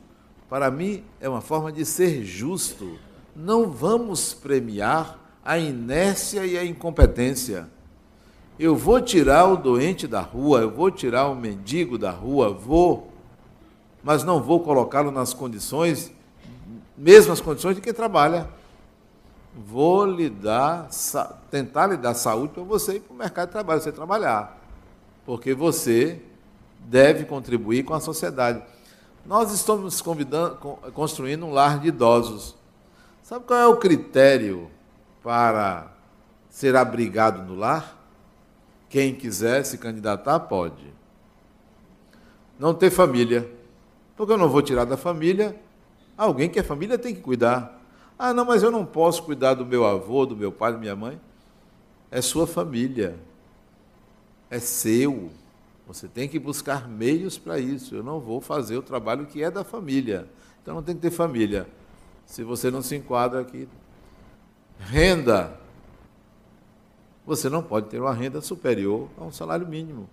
Para 0.48 0.70
mim, 0.70 1.04
é 1.20 1.28
uma 1.28 1.40
forma 1.40 1.72
de 1.72 1.84
ser 1.84 2.24
justo. 2.24 2.98
Não 3.34 3.70
vamos 3.70 4.34
premiar 4.34 5.18
a 5.44 5.58
inércia 5.58 6.46
e 6.46 6.56
a 6.56 6.64
incompetência. 6.64 7.68
Eu 8.58 8.76
vou 8.76 9.00
tirar 9.00 9.46
o 9.46 9.56
doente 9.56 10.06
da 10.06 10.20
rua, 10.20 10.60
eu 10.60 10.70
vou 10.70 10.90
tirar 10.90 11.28
o 11.28 11.34
mendigo 11.34 11.98
da 11.98 12.10
rua, 12.10 12.52
vou, 12.52 13.12
mas 14.02 14.22
não 14.22 14.40
vou 14.40 14.60
colocá-lo 14.60 15.10
nas 15.10 15.34
condições, 15.34 16.12
mesmas 16.96 17.40
condições 17.40 17.74
de 17.74 17.82
quem 17.82 17.92
trabalha. 17.92 18.48
Vou 19.66 20.04
lhe 20.06 20.30
dar, 20.30 20.88
tentar 21.50 21.88
lhe 21.88 21.96
dar 21.96 22.14
saúde 22.14 22.54
para 22.54 22.62
você 22.62 22.96
ir 22.96 23.00
para 23.00 23.14
o 23.14 23.16
mercado 23.16 23.48
de 23.48 23.52
trabalho, 23.52 23.80
você 23.80 23.92
trabalhar. 23.92 24.60
Porque 25.26 25.52
você 25.52 26.20
deve 26.84 27.24
contribuir 27.24 27.84
com 27.84 27.94
a 27.94 28.00
sociedade. 28.00 28.62
Nós 29.24 29.52
estamos 29.52 30.02
construindo 30.92 31.46
um 31.46 31.52
lar 31.52 31.80
de 31.80 31.88
idosos. 31.88 32.54
Sabe 33.22 33.46
qual 33.46 33.58
é 33.58 33.66
o 33.66 33.76
critério 33.76 34.70
para 35.22 35.90
ser 36.50 36.76
abrigado 36.76 37.42
no 37.42 37.54
lar? 37.54 37.98
Quem 38.88 39.14
quiser 39.14 39.64
se 39.64 39.78
candidatar, 39.78 40.38
pode. 40.40 40.92
Não 42.58 42.74
ter 42.74 42.90
família. 42.90 43.50
Porque 44.16 44.32
eu 44.32 44.36
não 44.36 44.48
vou 44.48 44.62
tirar 44.62 44.84
da 44.84 44.96
família. 44.96 45.58
Alguém 46.16 46.48
que 46.48 46.58
é 46.58 46.62
família 46.62 46.98
tem 46.98 47.14
que 47.14 47.20
cuidar. 47.20 47.80
Ah, 48.18 48.32
não, 48.32 48.44
mas 48.44 48.62
eu 48.62 48.70
não 48.70 48.84
posso 48.86 49.22
cuidar 49.24 49.54
do 49.54 49.66
meu 49.66 49.84
avô, 49.84 50.24
do 50.24 50.36
meu 50.36 50.52
pai, 50.52 50.72
da 50.72 50.78
minha 50.78 50.94
mãe. 50.94 51.20
É 52.10 52.20
sua 52.20 52.46
família. 52.46 53.18
É 54.48 54.60
seu. 54.60 55.30
Você 55.86 56.08
tem 56.08 56.28
que 56.28 56.38
buscar 56.38 56.88
meios 56.88 57.36
para 57.38 57.58
isso. 57.58 57.94
Eu 57.94 58.02
não 58.02 58.18
vou 58.18 58.40
fazer 58.40 58.76
o 58.76 58.82
trabalho 58.82 59.26
que 59.26 59.42
é 59.42 59.50
da 59.50 59.62
família. 59.62 60.28
Então 60.62 60.74
não 60.74 60.82
tem 60.82 60.94
que 60.94 61.02
ter 61.02 61.10
família. 61.10 61.68
Se 62.24 62.42
você 62.42 62.70
não 62.70 62.80
se 62.80 62.96
enquadra 62.96 63.40
aqui. 63.40 63.68
Renda. 64.78 65.58
Você 67.26 67.48
não 67.48 67.62
pode 67.62 67.88
ter 67.88 68.00
uma 68.00 68.14
renda 68.14 68.40
superior 68.40 69.08
a 69.18 69.24
um 69.24 69.32
salário 69.32 69.66
mínimo. 69.66 70.08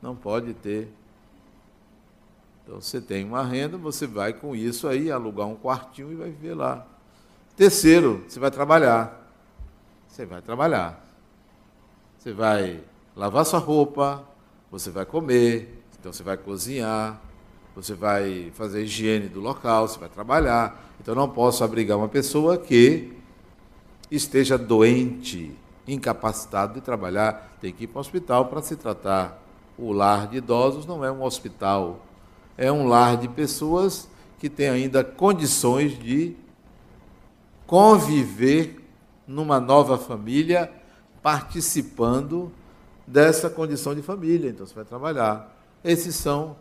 Não 0.00 0.16
pode 0.16 0.52
ter. 0.54 0.92
Então 2.64 2.80
você 2.80 3.00
tem 3.00 3.24
uma 3.24 3.42
renda, 3.42 3.76
você 3.76 4.06
vai 4.06 4.32
com 4.32 4.54
isso 4.54 4.86
aí 4.86 5.10
alugar 5.10 5.46
um 5.46 5.56
quartinho 5.56 6.12
e 6.12 6.16
vai 6.16 6.30
viver 6.30 6.54
lá. 6.54 6.86
Terceiro, 7.56 8.24
você 8.26 8.38
vai 8.38 8.50
trabalhar. 8.50 9.20
Você 10.08 10.24
vai 10.24 10.40
trabalhar. 10.42 11.04
Você 12.18 12.32
vai 12.32 12.80
lavar 13.16 13.44
sua 13.44 13.58
roupa, 13.58 14.24
você 14.72 14.90
vai 14.90 15.04
comer, 15.04 15.84
então 16.00 16.10
você 16.10 16.22
vai 16.22 16.38
cozinhar, 16.38 17.20
você 17.76 17.92
vai 17.92 18.50
fazer 18.54 18.78
a 18.78 18.80
higiene 18.80 19.28
do 19.28 19.38
local, 19.38 19.86
você 19.86 19.98
vai 19.98 20.08
trabalhar. 20.08 20.90
Então 20.98 21.14
não 21.14 21.28
posso 21.28 21.62
abrigar 21.62 21.98
uma 21.98 22.08
pessoa 22.08 22.56
que 22.56 23.12
esteja 24.10 24.56
doente, 24.56 25.54
incapacitado 25.86 26.72
de 26.72 26.80
trabalhar, 26.80 27.54
tem 27.60 27.70
que 27.70 27.84
ir 27.84 27.86
para 27.86 27.98
o 27.98 28.00
hospital 28.00 28.46
para 28.46 28.62
se 28.62 28.74
tratar. 28.74 29.42
O 29.76 29.92
lar 29.92 30.26
de 30.26 30.38
idosos 30.38 30.86
não 30.86 31.04
é 31.04 31.12
um 31.12 31.22
hospital, 31.22 32.06
é 32.56 32.72
um 32.72 32.88
lar 32.88 33.18
de 33.18 33.28
pessoas 33.28 34.08
que 34.38 34.48
têm 34.48 34.70
ainda 34.70 35.04
condições 35.04 35.98
de 35.98 36.34
conviver 37.66 38.82
numa 39.26 39.60
nova 39.60 39.98
família, 39.98 40.72
participando 41.22 42.50
dessa 43.12 43.50
condição 43.50 43.94
de 43.94 44.00
família, 44.00 44.48
então 44.48 44.66
você 44.66 44.74
vai 44.74 44.86
trabalhar. 44.86 45.54
Esses 45.84 46.16
são 46.16 46.56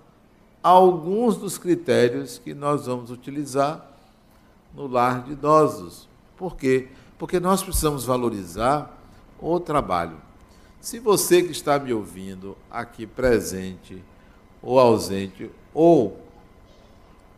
alguns 0.61 1.37
dos 1.37 1.57
critérios 1.57 2.37
que 2.37 2.53
nós 2.53 2.87
vamos 2.87 3.09
utilizar 3.09 3.89
no 4.75 4.85
lar 4.85 5.23
de 5.23 5.31
idosos. 5.31 6.09
Por 6.35 6.57
quê? 6.57 6.89
Porque 7.17 7.39
nós 7.39 7.63
precisamos 7.63 8.03
valorizar 8.03 8.97
o 9.39 9.59
trabalho. 9.61 10.17
Se 10.81 10.99
você 10.99 11.41
que 11.41 11.51
está 11.51 11.79
me 11.79 11.93
ouvindo 11.93 12.57
aqui 12.69 13.07
presente 13.07 14.03
ou 14.61 14.77
ausente 14.77 15.49
ou 15.73 16.19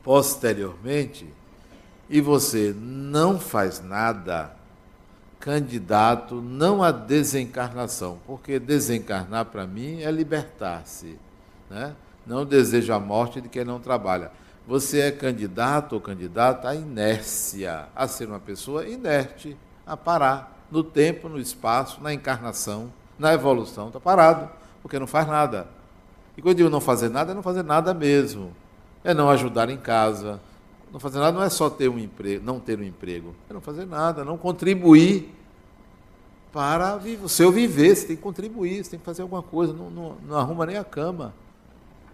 posteriormente 0.02 1.32
e 2.10 2.20
você 2.20 2.76
não 2.76 3.40
faz 3.40 3.80
nada, 3.80 4.56
candidato 5.44 6.36
não 6.36 6.82
à 6.82 6.90
desencarnação, 6.90 8.18
porque 8.26 8.58
desencarnar 8.60 9.44
para 9.48 9.68
mim 9.68 10.02
é 10.02 10.10
libertar-se. 10.10 11.20
Né? 11.70 11.94
Não 12.26 12.46
desejo 12.46 12.94
a 12.94 13.00
morte 13.00 13.42
de 13.42 13.50
quem 13.50 13.66
não 13.66 13.78
trabalha. 13.78 14.32
Você 14.66 15.02
é 15.02 15.12
candidato 15.12 15.94
ou 15.96 16.02
candidata 16.02 16.70
à 16.70 16.76
inércia, 16.76 17.90
a 17.94 18.08
ser 18.08 18.30
uma 18.30 18.40
pessoa 18.40 18.88
inerte, 18.88 19.58
a 19.86 19.98
parar 19.98 20.66
no 20.72 20.82
tempo, 20.82 21.28
no 21.28 21.38
espaço, 21.38 22.02
na 22.02 22.14
encarnação, 22.14 22.90
na 23.20 23.34
evolução. 23.34 23.88
Está 23.88 24.00
parado, 24.00 24.50
porque 24.82 24.98
não 24.98 25.08
faz 25.08 25.28
nada. 25.28 25.68
E 26.38 26.42
quando 26.42 26.52
eu 26.52 26.56
digo 26.56 26.70
não 26.70 26.80
fazer 26.80 27.10
nada, 27.10 27.34
é 27.34 27.36
não 27.36 27.44
fazer 27.44 27.64
nada 27.64 27.94
mesmo. 27.94 28.56
É 29.04 29.14
não 29.14 29.30
ajudar 29.30 29.70
em 29.70 29.78
casa, 29.78 30.40
não 30.94 31.00
fazer 31.00 31.18
nada 31.18 31.36
não 31.36 31.44
é 31.44 31.50
só 31.50 31.72
ter 31.72 31.90
um 31.90 31.98
emprego, 31.98 32.46
não 32.46 32.60
ter 32.60 32.78
um 32.78 32.84
emprego. 32.84 33.34
É 33.50 33.54
não 33.54 33.60
fazer 33.60 33.84
nada, 33.84 34.24
não 34.24 34.38
contribuir 34.38 35.34
para 36.52 36.98
o 37.24 37.28
seu 37.28 37.52
viver. 37.52 37.96
Você 37.96 38.06
tem 38.06 38.16
que 38.16 38.22
contribuir, 38.22 38.84
você 38.84 38.92
tem 38.92 39.00
que 39.00 39.06
fazer 39.06 39.24
alguma 39.24 39.42
coisa. 39.42 39.74
Não, 39.74 39.90
não, 39.90 40.18
não 40.24 40.38
arruma 40.38 40.68
nem 40.68 40.78
a 40.78 40.84
cama, 40.84 41.34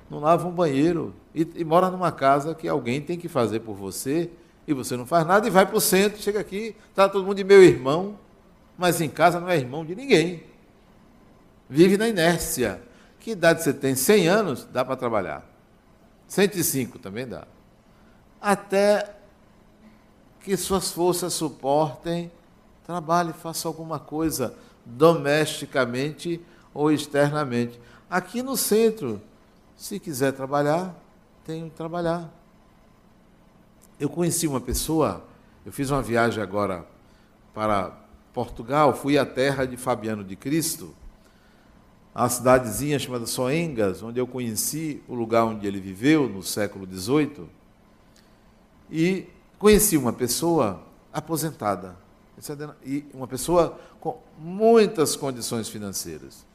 não 0.10 0.22
lava 0.22 0.48
um 0.48 0.52
banheiro. 0.52 1.14
E, 1.36 1.46
e, 1.58 1.66
mora 1.66 1.90
numa 1.90 2.10
casa 2.10 2.56
que 2.56 2.70
alguém 2.70 3.02
tem 3.02 3.20
que 3.20 3.28
fazer 3.28 3.60
por 3.60 3.76
você 3.76 4.30
e 4.66 4.74
você 4.74 4.96
não 4.96 5.06
faz 5.06 5.28
nada 5.28 5.46
e 5.46 5.50
vai 5.50 5.66
para 5.66 5.76
o 5.76 5.82
centro, 5.82 6.22
chega 6.22 6.40
aqui, 6.40 6.74
está 6.90 7.10
todo 7.10 7.26
mundo 7.26 7.36
de 7.36 7.44
meu 7.44 7.62
irmão, 7.62 8.18
mas 8.78 9.02
em 9.02 9.10
casa 9.10 9.42
não 9.42 9.50
é 9.50 9.58
irmão 9.58 9.84
de 9.86 9.94
ninguém. 9.94 10.44
Vive 11.70 11.98
na 11.98 12.08
inércia. 12.08 12.82
Que 13.20 13.32
idade 13.32 13.62
você 13.62 13.74
tem? 13.74 13.94
100 13.94 14.30
anos? 14.30 14.68
Dá 14.72 14.86
para 14.86 14.96
trabalhar. 14.96 15.44
105 16.30 16.98
também 16.98 17.28
dá 17.28 17.46
até 18.42 19.16
que 20.42 20.56
suas 20.56 20.92
forças 20.92 21.34
suportem, 21.34 22.32
trabalhe, 22.86 23.34
faça 23.34 23.68
alguma 23.68 24.00
coisa 24.00 24.56
domesticamente 24.86 26.42
ou 26.74 26.92
externamente. 26.92 27.80
Aqui 28.10 28.42
no 28.42 28.58
centro, 28.58 29.22
se 29.78 30.00
quiser 30.00 30.32
trabalhar, 30.34 30.96
tem 31.46 31.70
que 31.70 31.76
trabalhar. 31.76 32.30
Eu 34.00 34.10
conheci 34.10 34.48
uma 34.48 34.62
pessoa 34.62 35.24
Eu 35.66 35.72
fiz 35.72 35.92
uma 35.92 36.02
viagem 36.02 36.42
agora 36.42 36.86
para 37.54 37.92
Portugal, 38.34 38.96
fui 38.96 39.18
à 39.18 39.26
terra 39.26 39.66
de 39.66 39.76
Fabiano 39.76 40.24
de 40.24 40.36
Cristo, 40.36 40.96
a 42.16 42.28
cidadezinha 42.30 42.98
chamada 42.98 43.26
Soengas, 43.28 44.02
onde 44.02 44.20
eu 44.20 44.26
conheci 44.26 45.04
o 45.08 45.14
lugar 45.14 45.44
onde 45.44 45.68
ele 45.68 45.80
viveu 45.80 46.28
no 46.30 46.42
século 46.42 46.88
XVIII, 46.92 47.48
e 48.92 49.28
conheci 49.58 49.98
uma 49.98 50.14
pessoa 50.14 50.82
aposentada, 51.12 51.96
e 52.86 53.06
uma 53.14 53.28
pessoa 53.28 53.78
com 54.00 54.22
muitas 54.38 55.16
condições 55.16 55.68
financeiras. 55.68 56.46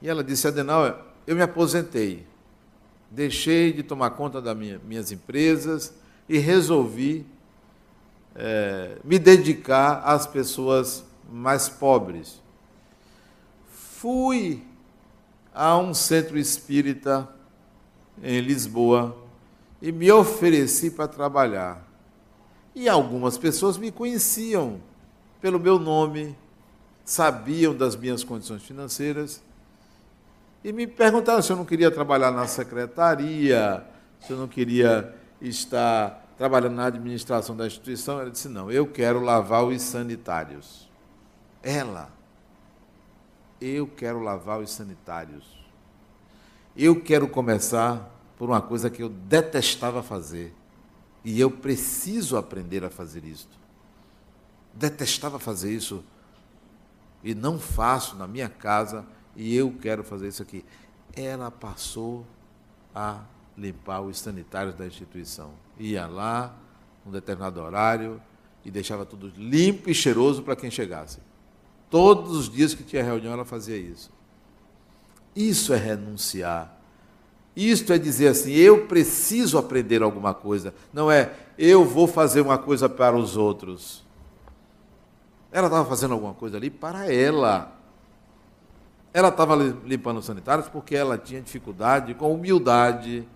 E 0.00 0.08
ela 0.08 0.24
disse, 0.24 0.48
Adenauer, 0.48 0.96
eu 1.26 1.36
me 1.36 1.42
aposentei, 1.42 2.26
deixei 3.10 3.72
de 3.72 3.82
tomar 3.82 4.10
conta 4.10 4.40
das 4.40 4.56
minha, 4.56 4.80
minhas 4.86 5.12
empresas 5.12 5.92
e 6.28 6.38
resolvi 6.38 7.26
é, 8.34 8.96
me 9.04 9.18
dedicar 9.18 10.00
às 10.04 10.26
pessoas 10.26 11.04
mais 11.30 11.68
pobres. 11.68 12.40
Fui 13.68 14.64
a 15.52 15.76
um 15.76 15.92
centro 15.92 16.38
espírita 16.38 17.28
em 18.22 18.40
Lisboa 18.40 19.19
e 19.80 19.90
me 19.90 20.10
ofereci 20.10 20.90
para 20.90 21.08
trabalhar. 21.08 21.86
E 22.74 22.88
algumas 22.88 23.36
pessoas 23.38 23.76
me 23.76 23.90
conheciam 23.90 24.80
pelo 25.40 25.58
meu 25.58 25.78
nome, 25.78 26.36
sabiam 27.04 27.74
das 27.74 27.96
minhas 27.96 28.22
condições 28.22 28.62
financeiras 28.62 29.42
e 30.62 30.72
me 30.72 30.86
perguntaram 30.86 31.40
se 31.40 31.50
eu 31.50 31.56
não 31.56 31.64
queria 31.64 31.90
trabalhar 31.90 32.30
na 32.30 32.46
secretaria, 32.46 33.82
se 34.20 34.30
eu 34.30 34.36
não 34.36 34.46
queria 34.46 35.14
estar 35.40 36.26
trabalhando 36.36 36.74
na 36.74 36.86
administração 36.86 37.56
da 37.56 37.66
instituição. 37.66 38.20
Ela 38.20 38.30
disse: 38.30 38.48
não, 38.48 38.70
eu 38.70 38.86
quero 38.86 39.20
lavar 39.20 39.64
os 39.64 39.80
sanitários. 39.80 40.88
Ela, 41.62 42.10
eu 43.60 43.86
quero 43.86 44.20
lavar 44.20 44.60
os 44.60 44.70
sanitários. 44.70 45.58
Eu 46.76 47.00
quero 47.00 47.26
começar 47.26 48.19
por 48.40 48.48
uma 48.48 48.62
coisa 48.62 48.88
que 48.88 49.02
eu 49.02 49.10
detestava 49.10 50.02
fazer. 50.02 50.54
E 51.22 51.38
eu 51.38 51.50
preciso 51.50 52.38
aprender 52.38 52.82
a 52.82 52.88
fazer 52.88 53.22
isto. 53.22 53.54
Detestava 54.72 55.38
fazer 55.38 55.70
isso 55.70 56.02
e 57.22 57.34
não 57.34 57.58
faço 57.58 58.16
na 58.16 58.26
minha 58.26 58.48
casa 58.48 59.04
e 59.36 59.54
eu 59.54 59.70
quero 59.78 60.02
fazer 60.02 60.28
isso 60.28 60.42
aqui. 60.42 60.64
Ela 61.12 61.50
passou 61.50 62.26
a 62.94 63.24
limpar 63.58 64.00
os 64.00 64.18
sanitários 64.18 64.74
da 64.74 64.86
instituição. 64.86 65.52
Ia 65.78 66.06
lá, 66.06 66.56
num 67.04 67.12
determinado 67.12 67.60
horário, 67.60 68.22
e 68.64 68.70
deixava 68.70 69.04
tudo 69.04 69.30
limpo 69.36 69.90
e 69.90 69.94
cheiroso 69.94 70.42
para 70.42 70.56
quem 70.56 70.70
chegasse. 70.70 71.18
Todos 71.90 72.34
os 72.34 72.48
dias 72.48 72.72
que 72.72 72.84
tinha 72.84 73.04
reunião, 73.04 73.34
ela 73.34 73.44
fazia 73.44 73.76
isso. 73.76 74.10
Isso 75.36 75.74
é 75.74 75.76
renunciar. 75.76 76.79
Isto 77.54 77.92
é 77.92 77.98
dizer 77.98 78.28
assim: 78.28 78.52
eu 78.52 78.86
preciso 78.86 79.58
aprender 79.58 80.02
alguma 80.02 80.34
coisa. 80.34 80.74
Não 80.92 81.10
é 81.10 81.32
eu 81.58 81.84
vou 81.84 82.06
fazer 82.06 82.40
uma 82.40 82.56
coisa 82.56 82.88
para 82.88 83.14
os 83.14 83.36
outros. 83.36 84.02
Ela 85.52 85.66
estava 85.66 85.86
fazendo 85.86 86.14
alguma 86.14 86.32
coisa 86.32 86.56
ali 86.56 86.70
para 86.70 87.12
ela. 87.12 87.76
Ela 89.12 89.28
estava 89.28 89.54
limpando 89.56 90.18
os 90.18 90.24
sanitários 90.24 90.68
porque 90.68 90.96
ela 90.96 91.18
tinha 91.18 91.40
dificuldade 91.40 92.14
com 92.14 92.32
humildade. 92.32 93.28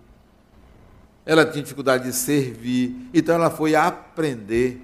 Ela 1.23 1.45
tinha 1.45 1.61
dificuldade 1.61 2.05
de 2.05 2.13
servir. 2.13 3.09
Então 3.13 3.35
ela 3.35 3.51
foi 3.51 3.75
aprender. 3.75 4.81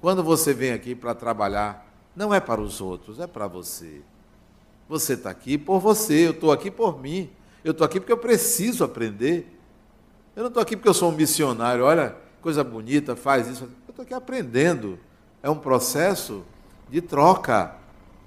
Quando 0.00 0.22
você 0.22 0.52
vem 0.52 0.72
aqui 0.72 0.94
para 0.94 1.14
trabalhar, 1.14 1.90
não 2.14 2.34
é 2.34 2.40
para 2.40 2.60
os 2.60 2.78
outros, 2.80 3.20
é 3.20 3.26
para 3.26 3.46
você. 3.46 4.02
Você 4.86 5.14
está 5.14 5.30
aqui 5.30 5.56
por 5.56 5.78
você, 5.78 6.26
eu 6.26 6.32
estou 6.32 6.52
aqui 6.52 6.70
por 6.70 7.00
mim. 7.00 7.30
Eu 7.64 7.72
estou 7.72 7.84
aqui 7.84 7.98
porque 7.98 8.12
eu 8.12 8.18
preciso 8.18 8.84
aprender. 8.84 9.50
Eu 10.36 10.42
não 10.42 10.48
estou 10.48 10.62
aqui 10.62 10.76
porque 10.76 10.88
eu 10.88 10.94
sou 10.94 11.10
um 11.10 11.14
missionário. 11.14 11.82
Olha, 11.82 12.14
coisa 12.42 12.62
bonita, 12.62 13.16
faz 13.16 13.48
isso. 13.48 13.64
Eu 13.64 13.90
estou 13.90 14.02
aqui 14.02 14.12
aprendendo. 14.12 14.98
É 15.42 15.48
um 15.48 15.58
processo 15.58 16.44
de 16.90 17.00
troca. 17.00 17.74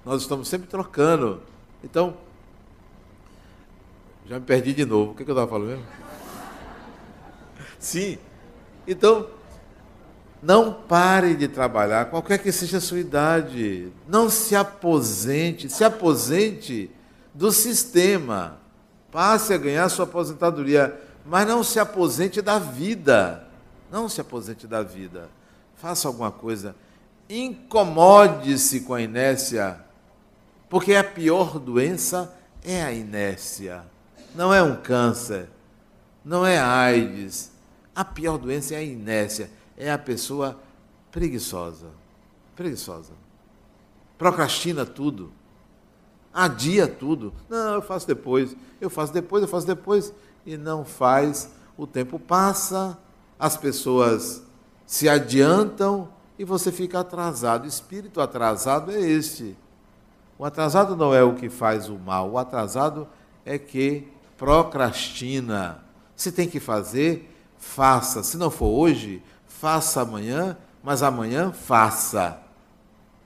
Nós 0.04 0.24
estamos 0.24 0.48
sempre 0.48 0.68
trocando. 0.68 1.44
Então, 1.84 2.18
já 4.26 4.40
me 4.40 4.46
perdi 4.46 4.74
de 4.74 4.86
novo. 4.86 5.12
O 5.12 5.16
que, 5.16 5.24
que 5.24 5.30
eu 5.30 5.36
estava 5.36 5.50
falando 5.50 5.68
mesmo? 5.68 5.86
Sim. 7.78 8.18
Então, 8.88 9.28
não 10.42 10.74
pare 10.74 11.36
de 11.36 11.48
trabalhar, 11.48 12.06
qualquer 12.06 12.40
que 12.40 12.52
seja 12.52 12.78
a 12.78 12.82
sua 12.82 13.00
idade. 13.00 13.92
Não 14.08 14.30
se 14.30 14.56
aposente, 14.56 15.70
se 15.70 15.84
aposente 15.84 16.90
do 17.34 17.52
sistema. 17.52 18.60
Passe 19.18 19.52
a 19.52 19.58
ganhar 19.58 19.90
sua 19.90 20.06
aposentadoria, 20.06 20.96
mas 21.26 21.48
não 21.48 21.64
se 21.64 21.80
aposente 21.80 22.40
da 22.40 22.60
vida. 22.60 23.48
Não 23.92 24.08
se 24.08 24.22
aposente 24.22 24.68
da 24.68 24.84
vida. 24.84 25.28
Faça 25.76 26.08
alguma 26.08 26.32
coisa. 26.32 26.76
Incomode-se 27.28 28.82
com 28.82 28.94
a 28.94 29.02
inércia 29.02 29.84
porque 30.70 30.94
a 30.94 31.04
pior 31.04 31.58
doença 31.58 32.32
é 32.64 32.84
a 32.84 32.92
inércia. 32.92 33.84
Não 34.36 34.54
é 34.54 34.62
um 34.62 34.76
câncer, 34.76 35.50
não 36.24 36.46
é 36.46 36.60
AIDS. 36.60 37.52
A 37.96 38.06
pior 38.06 38.38
doença 38.38 38.76
é 38.76 38.78
a 38.78 38.84
inércia, 38.84 39.50
é 39.76 39.92
a 39.92 39.98
pessoa 39.98 40.60
preguiçosa. 41.12 41.88
Preguiçosa. 42.56 43.14
Procrastina 44.16 44.86
tudo. 44.86 45.32
Adia 46.34 46.88
tudo. 46.88 47.34
Não, 47.50 47.76
eu 47.76 47.82
faço 47.82 48.08
depois. 48.08 48.56
Eu 48.80 48.90
faço 48.90 49.14
depois, 49.14 49.42
eu 49.42 49.48
faço 49.48 49.68
depois. 49.68 50.14
E 50.46 50.58
não 50.58 50.86
faz. 50.86 51.52
O 51.78 51.86
tempo 51.86 52.20
passa, 52.20 52.98
as 53.40 53.56
pessoas 53.56 54.44
se 54.86 55.08
adiantam 55.08 56.10
e 56.38 56.44
você 56.44 56.72
fica 56.72 57.00
atrasado. 57.00 57.66
O 57.66 57.68
espírito 57.68 58.22
atrasado 58.22 58.92
é 58.92 59.00
este 59.00 59.56
o 60.38 60.46
atrasado 60.46 60.96
não 60.96 61.14
é 61.14 61.24
o 61.24 61.34
que 61.34 61.50
faz 61.50 61.90
o 61.90 61.98
mal, 61.98 62.30
o 62.30 62.38
atrasado 62.38 63.08
é 63.44 63.58
que 63.58 64.08
procrastina. 64.38 65.84
Se 66.16 66.32
tem 66.32 66.48
que 66.48 66.60
fazer, 66.60 67.34
faça. 67.58 68.22
Se 68.22 68.38
não 68.38 68.52
for 68.52 68.68
hoje, 68.68 69.24
faça 69.48 70.02
amanhã, 70.02 70.56
mas 70.84 71.02
amanhã 71.02 71.52
faça. 71.52 72.40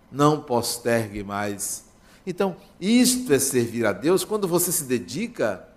Não 0.09 0.39
postergue 0.39 1.23
mais. 1.23 1.85
Então, 2.25 2.55
isto 2.79 3.33
é 3.33 3.39
servir 3.39 3.85
a 3.85 3.91
Deus 3.91 4.23
quando 4.23 4.47
você 4.47 4.71
se 4.71 4.83
dedica 4.83 5.67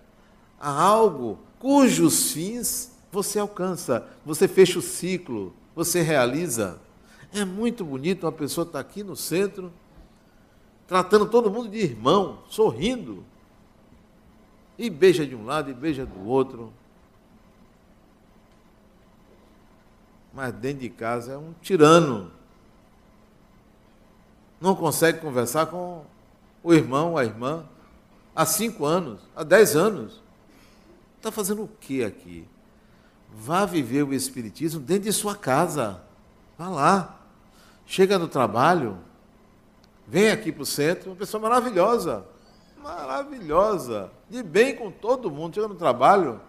a 0.59 0.69
algo 0.69 1.39
cujos 1.59 2.31
fins 2.31 2.95
você 3.11 3.39
alcança, 3.39 4.05
você 4.25 4.47
fecha 4.47 4.77
o 4.77 4.81
ciclo, 4.81 5.53
você 5.73 6.01
realiza. 6.01 6.79
É 7.33 7.45
muito 7.45 7.83
bonito 7.85 8.25
uma 8.25 8.31
pessoa 8.31 8.65
estar 8.65 8.79
aqui 8.79 9.03
no 9.03 9.15
centro 9.15 9.71
tratando 10.87 11.25
todo 11.25 11.49
mundo 11.49 11.69
de 11.69 11.79
irmão, 11.79 12.39
sorrindo. 12.47 13.23
E 14.77 14.89
beija 14.89 15.25
de 15.25 15.35
um 15.35 15.45
lado 15.45 15.71
e 15.71 15.73
beija 15.73 16.05
do 16.05 16.27
outro. 16.27 16.71
Mas 20.33 20.53
dentro 20.53 20.81
de 20.81 20.89
casa 20.89 21.33
é 21.33 21.37
um 21.37 21.53
tirano. 21.61 22.29
Não 24.59 24.75
consegue 24.75 25.19
conversar 25.19 25.67
com 25.67 26.03
o 26.65 26.73
irmão, 26.73 27.15
a 27.15 27.23
irmã, 27.23 27.63
há 28.35 28.43
cinco 28.43 28.85
anos, 28.85 29.21
há 29.35 29.43
dez 29.43 29.75
anos. 29.75 30.23
Está 31.17 31.31
fazendo 31.31 31.63
o 31.63 31.67
que 31.67 32.03
aqui? 32.03 32.47
Vá 33.31 33.67
viver 33.67 34.01
o 34.01 34.11
Espiritismo 34.11 34.79
dentro 34.79 35.03
de 35.03 35.13
sua 35.13 35.35
casa. 35.35 36.01
Vá 36.57 36.67
lá. 36.67 37.19
Chega 37.85 38.17
no 38.17 38.27
trabalho, 38.27 38.97
vem 40.07 40.31
aqui 40.31 40.51
para 40.51 40.63
o 40.63 40.65
centro, 40.65 41.11
uma 41.11 41.15
pessoa 41.15 41.39
maravilhosa, 41.39 42.25
maravilhosa, 42.81 44.09
de 44.27 44.41
bem 44.41 44.75
com 44.75 44.89
todo 44.89 45.29
mundo, 45.29 45.53
chega 45.53 45.67
no 45.67 45.75
trabalho, 45.75 46.41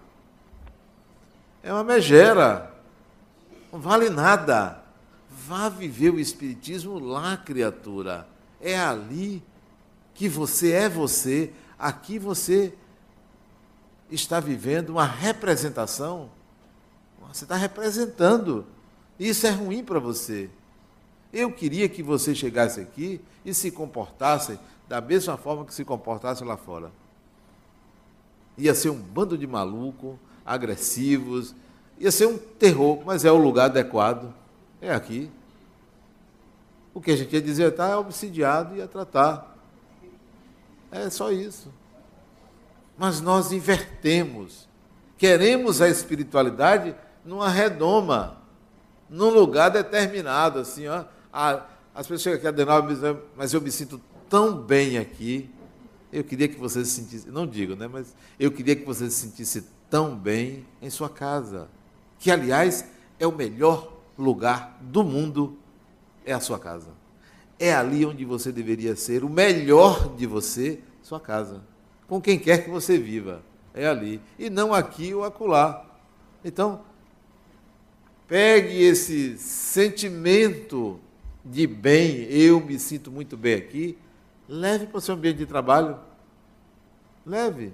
é 1.63 1.71
uma 1.71 1.85
megera, 1.85 2.75
não 3.71 3.79
vale 3.79 4.09
nada. 4.09 4.83
Vá 5.31 5.69
viver 5.69 6.09
o 6.09 6.19
Espiritismo 6.19 6.99
lá, 6.99 7.37
criatura. 7.37 8.27
É 8.59 8.79
ali 8.79 9.45
que 10.17 10.29
você 10.29 10.73
é 10.73 10.89
você, 10.89 11.53
aqui 11.79 12.19
você 12.19 12.73
está 14.11 14.41
vivendo 14.41 14.91
uma 14.91 15.05
representação. 15.05 16.31
Você 17.29 17.45
está 17.45 17.55
representando. 17.55 18.65
Isso 19.21 19.47
é 19.47 19.51
ruim 19.51 19.85
para 19.85 19.99
você. 19.99 20.49
Eu 21.33 21.53
queria 21.53 21.87
que 21.87 22.03
você 22.03 22.35
chegasse 22.35 22.81
aqui 22.81 23.21
e 23.45 23.53
se 23.53 23.71
comportasse 23.71 24.59
da 24.89 25.03
mesma 25.03 25.37
forma 25.37 25.67
que 25.67 25.75
se 25.75 25.85
comportasse 25.85 26.43
lá 26.43 26.57
fora. 26.57 26.91
Ia 28.57 28.75
ser 28.75 28.89
um 28.89 28.99
bando 28.99 29.37
de 29.37 29.47
maluco, 29.47 30.19
agressivos, 30.47 31.55
ia 31.99 32.11
ser 32.11 32.27
um 32.27 32.39
terror, 32.39 33.03
mas 33.05 33.25
é 33.27 33.31
o 33.31 33.37
lugar 33.37 33.67
adequado. 33.67 34.33
É 34.81 34.95
aqui. 34.95 35.31
O 36.95 37.03
que 37.03 37.11
a 37.11 37.17
gente 37.17 37.35
ia 37.35 37.43
dizer 37.43 37.73
tá, 37.73 37.89
é 37.89 37.97
obsidiado 37.97 38.75
e 38.75 38.79
ia 38.79 38.89
tratar. 38.89 39.56
É 40.91 41.11
só 41.11 41.31
isso. 41.31 41.73
Mas 42.97 43.21
nós 43.21 43.53
invertemos. 43.53 44.69
Queremos 45.19 45.81
a 45.81 45.89
espiritualidade 45.89 46.95
numa 47.25 47.49
redoma, 47.49 48.39
num 49.09 49.31
lugar 49.31 49.71
determinado, 49.71 50.59
assim, 50.59 50.87
ó. 50.87 51.05
as 51.33 52.07
pessoas 52.07 52.23
chegam 52.23 52.51
aqui 52.51 52.61
a 52.63 52.81
dizem, 52.81 53.19
mas 53.37 53.53
eu 53.53 53.61
me 53.61 53.71
sinto 53.71 54.01
tão 54.29 54.57
bem 54.57 54.99
aqui. 54.99 55.51
Eu 56.13 56.23
queria 56.23 56.49
que 56.49 56.59
você 56.59 56.85
se 56.85 56.93
sentisse, 56.93 57.29
não 57.29 57.47
digo, 57.47 57.75
né, 57.75 57.89
mas 57.89 58.15
eu 58.39 58.51
queria 58.51 58.77
que 58.77 58.85
você 58.85 59.11
se 59.11 59.27
sentisse 59.27 59.67
tão 59.91 60.17
bem 60.17 60.65
em 60.81 60.89
sua 60.89 61.09
casa, 61.09 61.69
que 62.19 62.31
aliás 62.31 62.85
é 63.19 63.27
o 63.27 63.33
melhor 63.33 63.93
lugar 64.17 64.79
do 64.81 65.03
mundo 65.03 65.59
é 66.25 66.33
a 66.33 66.41
sua 66.41 66.59
casa. 66.59 66.89
É 67.59 67.75
ali 67.75 68.05
onde 68.05 68.25
você 68.25 68.53
deveria 68.53 68.95
ser 68.95 69.25
o 69.25 69.29
melhor 69.29 70.15
de 70.15 70.27
você, 70.27 70.81
sua 71.03 71.19
casa. 71.19 71.63
Com 72.07 72.21
quem 72.21 72.39
quer 72.39 72.65
que 72.65 72.71
você 72.71 72.99
viva, 72.99 73.43
é 73.75 73.87
ali 73.87 74.21
e 74.39 74.49
não 74.51 74.75
aqui 74.75 75.15
ou 75.15 75.25
acolá. 75.25 75.85
Então, 76.45 76.83
pegue 78.29 78.83
esse 78.83 79.39
sentimento 79.39 81.01
de 81.45 81.67
bem, 81.67 82.25
eu 82.31 82.61
me 82.61 82.79
sinto 82.79 83.11
muito 83.11 83.37
bem 83.37 83.55
aqui, 83.55 83.97
leve 84.49 84.87
para 84.87 84.99
o 84.99 85.01
seu 85.01 85.15
ambiente 85.15 85.39
de 85.39 85.47
trabalho. 85.47 85.99
Leve. 87.25 87.73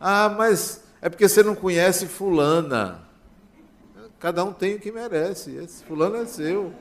Ah, 0.00 0.28
mas 0.28 0.82
é 1.00 1.08
porque 1.08 1.28
você 1.28 1.42
não 1.42 1.54
conhece 1.54 2.06
fulana. 2.06 3.06
Cada 4.18 4.44
um 4.44 4.52
tem 4.52 4.76
o 4.76 4.80
que 4.80 4.92
merece. 4.92 5.56
Esse 5.56 5.84
fulano 5.84 6.16
é 6.16 6.26
seu. 6.26 6.72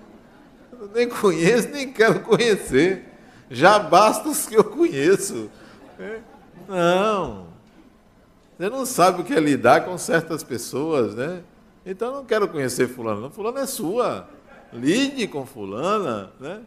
Eu 0.71 0.89
nem 0.93 1.09
conheço, 1.09 1.69
nem 1.69 1.91
quero 1.91 2.21
conhecer. 2.21 3.05
Já 3.49 3.77
basta 3.77 4.29
os 4.29 4.45
que 4.45 4.55
eu 4.55 4.63
conheço. 4.63 5.49
É. 5.99 6.19
Não. 6.67 7.47
Você 8.57 8.69
não 8.69 8.85
sabe 8.85 9.21
o 9.21 9.25
que 9.25 9.33
é 9.33 9.39
lidar 9.39 9.85
com 9.85 9.97
certas 9.97 10.43
pessoas, 10.43 11.15
né? 11.15 11.43
Então 11.85 12.09
eu 12.09 12.15
não 12.15 12.25
quero 12.25 12.47
conhecer 12.47 12.87
fulano. 12.87 13.29
Fulano 13.29 13.57
é 13.57 13.65
sua. 13.65 14.29
Lide 14.71 15.27
com 15.27 15.45
fulana, 15.45 16.31
né? 16.39 16.61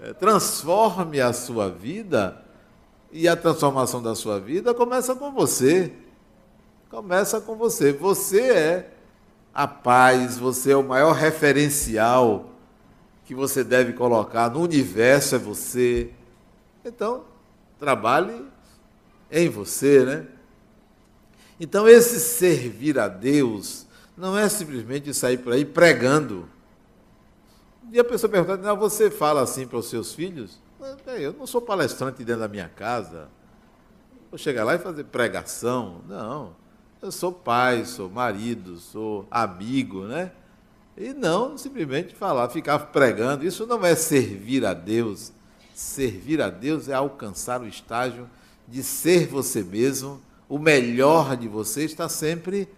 É, 0.00 0.12
transforme 0.12 1.20
a 1.20 1.32
sua 1.32 1.70
vida 1.70 2.42
e 3.12 3.28
a 3.28 3.36
transformação 3.36 4.02
da 4.02 4.14
sua 4.14 4.40
vida 4.40 4.74
começa 4.74 5.14
com 5.14 5.30
você. 5.30 5.92
Começa 6.90 7.40
com 7.40 7.54
você. 7.54 7.92
Você 7.92 8.40
é 8.40 8.90
a 9.54 9.66
paz, 9.66 10.36
você 10.36 10.72
é 10.72 10.76
o 10.76 10.82
maior 10.82 11.12
referencial 11.12 12.50
que 13.26 13.34
você 13.34 13.64
deve 13.64 13.92
colocar 13.92 14.48
no 14.48 14.60
universo, 14.60 15.34
é 15.34 15.38
você. 15.38 16.10
Então, 16.84 17.24
trabalhe 17.78 18.46
em 19.30 19.48
você, 19.48 20.04
né? 20.04 20.26
Então, 21.58 21.88
esse 21.88 22.20
servir 22.20 22.98
a 22.98 23.08
Deus 23.08 23.84
não 24.16 24.38
é 24.38 24.48
simplesmente 24.48 25.12
sair 25.12 25.38
por 25.38 25.52
aí 25.52 25.64
pregando. 25.64 26.48
E 27.90 27.98
a 27.98 28.04
pessoa 28.04 28.30
pergunta, 28.30 28.56
não, 28.56 28.76
você 28.76 29.10
fala 29.10 29.42
assim 29.42 29.66
para 29.66 29.78
os 29.78 29.90
seus 29.90 30.14
filhos? 30.14 30.60
Eu 31.18 31.32
não 31.32 31.46
sou 31.46 31.60
palestrante 31.60 32.22
dentro 32.22 32.42
da 32.42 32.48
minha 32.48 32.68
casa. 32.68 33.28
Vou 34.30 34.38
chegar 34.38 34.62
lá 34.62 34.76
e 34.76 34.78
fazer 34.78 35.02
pregação. 35.04 36.00
Não. 36.08 36.54
Eu 37.02 37.10
sou 37.10 37.32
pai, 37.32 37.84
sou 37.84 38.08
marido, 38.08 38.76
sou 38.76 39.26
amigo, 39.30 40.04
né? 40.04 40.30
E 40.96 41.12
não 41.12 41.58
simplesmente 41.58 42.14
falar, 42.14 42.48
ficar 42.48 42.78
pregando. 42.78 43.44
Isso 43.44 43.66
não 43.66 43.84
é 43.84 43.94
servir 43.94 44.64
a 44.64 44.72
Deus. 44.72 45.30
Servir 45.74 46.40
a 46.40 46.48
Deus 46.48 46.88
é 46.88 46.94
alcançar 46.94 47.60
o 47.60 47.68
estágio 47.68 48.28
de 48.66 48.82
ser 48.82 49.26
você 49.26 49.62
mesmo. 49.62 50.22
O 50.48 50.58
melhor 50.58 51.36
de 51.36 51.48
você 51.48 51.84
está 51.84 52.08
sempre 52.08 52.68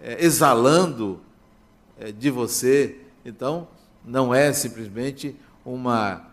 é, 0.00 0.24
exalando 0.24 1.20
é, 1.98 2.12
de 2.12 2.30
você. 2.30 2.96
Então, 3.24 3.66
não 4.04 4.32
é 4.32 4.52
simplesmente 4.52 5.34
uma, 5.64 6.28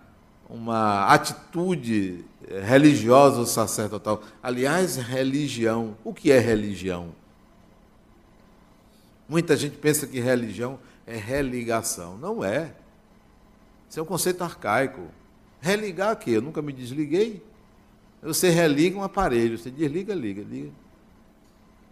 uma 0.47 1.05
atitude 1.07 2.23
religiosa 2.67 3.39
ou 3.39 3.45
sacerdotal. 3.45 4.21
Aliás, 4.43 4.95
religião. 4.97 5.97
O 6.03 6.13
que 6.13 6.31
é 6.31 6.37
religião? 6.37 7.19
Muita 9.31 9.55
gente 9.55 9.77
pensa 9.77 10.05
que 10.05 10.19
religião 10.19 10.77
é 11.07 11.15
religação. 11.15 12.17
Não 12.17 12.43
é. 12.43 12.73
Isso 13.89 13.97
é 13.97 14.03
um 14.03 14.05
conceito 14.05 14.43
arcaico. 14.43 15.07
Religar 15.61 16.17
quê? 16.17 16.31
Eu 16.31 16.41
nunca 16.41 16.61
me 16.61 16.73
desliguei. 16.73 17.41
Você 18.21 18.49
religa 18.49 18.97
um 18.97 19.03
aparelho, 19.03 19.57
você 19.57 19.71
desliga, 19.71 20.13
liga, 20.13 20.43
liga. 20.43 20.71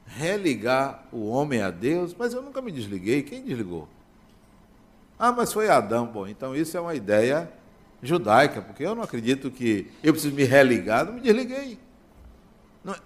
Religar 0.06 1.06
o 1.14 1.30
homem 1.30 1.62
a 1.62 1.72
Deus, 1.72 2.14
mas 2.14 2.34
eu 2.34 2.42
nunca 2.42 2.62
me 2.62 2.74
desliguei. 2.74 3.24
Quem 3.24 3.42
desligou? 3.42 3.88
Ah, 5.18 5.32
mas 5.32 5.54
foi 5.54 5.70
Adão. 5.70 6.08
Bom, 6.08 6.28
então 6.28 6.54
isso 6.54 6.76
é 6.76 6.82
uma 6.82 6.94
ideia 6.94 7.50
judaica, 8.04 8.62
porque 8.62 8.84
eu 8.84 8.94
não 8.94 9.04
acredito 9.04 9.50
que 9.50 9.90
eu 10.04 10.12
preciso 10.12 10.36
me 10.36 10.44
religar, 10.44 11.06
não 11.06 11.14
me 11.14 11.22
desliguei. 11.22 11.80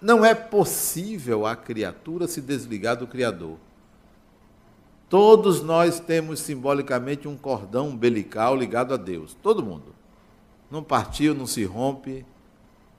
Não 0.01 0.25
é 0.25 0.33
possível 0.33 1.45
a 1.45 1.55
criatura 1.55 2.27
se 2.27 2.41
desligar 2.41 2.97
do 2.97 3.05
Criador. 3.05 3.59
Todos 5.13 5.61
nós 5.61 5.99
temos 5.99 6.39
simbolicamente 6.39 7.27
um 7.27 7.37
cordão 7.37 7.89
umbilical 7.89 8.55
ligado 8.55 8.95
a 8.95 8.97
Deus, 8.97 9.37
todo 9.43 9.63
mundo. 9.63 9.93
Não 10.71 10.81
partiu, 10.81 11.35
não 11.35 11.45
se 11.45 11.63
rompe, 11.63 12.25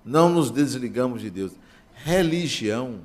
não 0.04 0.28
nos 0.28 0.48
desligamos 0.48 1.20
de 1.20 1.28
Deus. 1.28 1.50
Religião, 1.92 3.00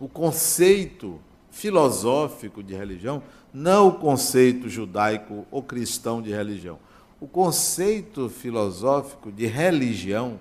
o 0.00 0.08
conceito 0.08 1.20
filosófico 1.50 2.62
de 2.62 2.74
religião, 2.74 3.22
não 3.52 3.88
o 3.88 3.98
conceito 3.98 4.70
judaico 4.70 5.46
ou 5.50 5.62
cristão 5.62 6.22
de 6.22 6.30
religião 6.30 6.78
o 7.22 7.28
conceito 7.28 8.28
filosófico 8.28 9.30
de 9.30 9.46
religião 9.46 10.40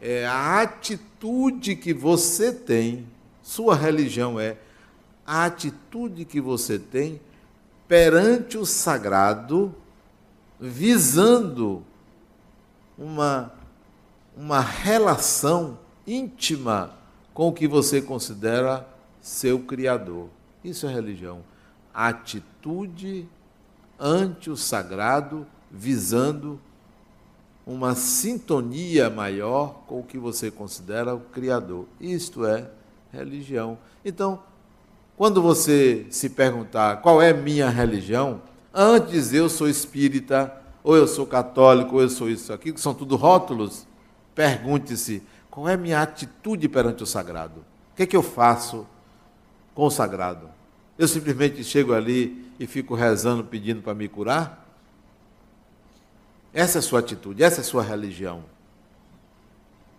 é 0.00 0.26
a 0.26 0.62
atitude 0.62 1.76
que 1.76 1.92
você 1.92 2.50
tem, 2.50 3.06
sua 3.42 3.76
religião 3.76 4.40
é 4.40 4.56
a 5.28 5.44
atitude 5.44 6.24
que 6.24 6.40
você 6.40 6.78
tem 6.78 7.20
perante 7.86 8.56
o 8.56 8.64
sagrado, 8.64 9.74
visando 10.58 11.84
uma, 12.96 13.52
uma 14.34 14.60
relação 14.60 15.78
íntima 16.06 16.94
com 17.34 17.48
o 17.48 17.52
que 17.52 17.68
você 17.68 18.00
considera 18.00 18.88
seu 19.20 19.58
Criador. 19.60 20.30
Isso 20.64 20.86
é 20.86 20.94
religião. 20.94 21.40
Atitude 21.92 23.28
ante 23.98 24.48
o 24.48 24.56
sagrado 24.56 25.46
visando 25.70 26.58
uma 27.66 27.94
sintonia 27.94 29.10
maior 29.10 29.82
com 29.86 30.00
o 30.00 30.04
que 30.04 30.16
você 30.16 30.50
considera 30.50 31.14
o 31.14 31.20
Criador. 31.20 31.84
Isto 32.00 32.46
é 32.46 32.70
religião. 33.12 33.76
Então, 34.02 34.47
quando 35.18 35.42
você 35.42 36.06
se 36.10 36.30
perguntar 36.30 36.98
qual 36.98 37.20
é 37.20 37.32
minha 37.32 37.68
religião, 37.68 38.40
antes 38.72 39.34
eu 39.34 39.48
sou 39.48 39.68
espírita, 39.68 40.54
ou 40.84 40.96
eu 40.96 41.08
sou 41.08 41.26
católico, 41.26 41.96
ou 41.96 42.02
eu 42.02 42.08
sou 42.08 42.30
isso 42.30 42.52
aqui, 42.52 42.72
que 42.72 42.80
são 42.80 42.94
tudo 42.94 43.16
rótulos, 43.16 43.84
pergunte-se 44.32 45.20
qual 45.50 45.68
é 45.68 45.76
minha 45.76 46.00
atitude 46.00 46.68
perante 46.68 47.02
o 47.02 47.06
sagrado. 47.06 47.64
O 47.92 47.96
que 47.96 48.04
é 48.04 48.06
que 48.06 48.16
eu 48.16 48.22
faço 48.22 48.86
com 49.74 49.86
o 49.86 49.90
sagrado? 49.90 50.48
Eu 50.96 51.08
simplesmente 51.08 51.64
chego 51.64 51.94
ali 51.94 52.52
e 52.56 52.64
fico 52.64 52.94
rezando, 52.94 53.42
pedindo 53.42 53.82
para 53.82 53.94
me 53.94 54.06
curar? 54.06 54.68
Essa 56.54 56.78
é 56.78 56.80
a 56.80 56.82
sua 56.82 57.00
atitude, 57.00 57.42
essa 57.42 57.56
é 57.56 57.62
a 57.62 57.64
sua 57.64 57.82
religião. 57.82 58.44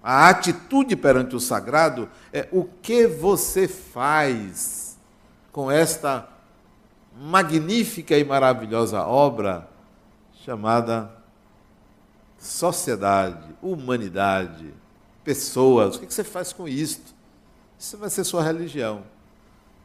A 0.02 0.30
atitude 0.30 0.96
perante 0.96 1.36
o 1.36 1.42
sagrado 1.42 2.08
é 2.32 2.48
o 2.54 2.64
que 2.64 3.06
você 3.06 3.68
faz 3.68 4.89
com 5.52 5.72
esta 5.72 6.28
magnífica 7.20 8.18
e 8.18 8.24
maravilhosa 8.24 9.02
obra 9.02 9.68
chamada 10.46 11.12
sociedade, 12.38 13.56
humanidade, 13.62 14.74
pessoas. 15.24 15.96
O 15.96 16.00
que 16.00 16.14
você 16.14 16.24
faz 16.24 16.54
com 16.54 16.68
isto? 16.68 17.14
Isso 17.78 17.98
vai 17.98 18.10
ser 18.10 18.24
sua 18.24 18.42
religião. 18.42 19.04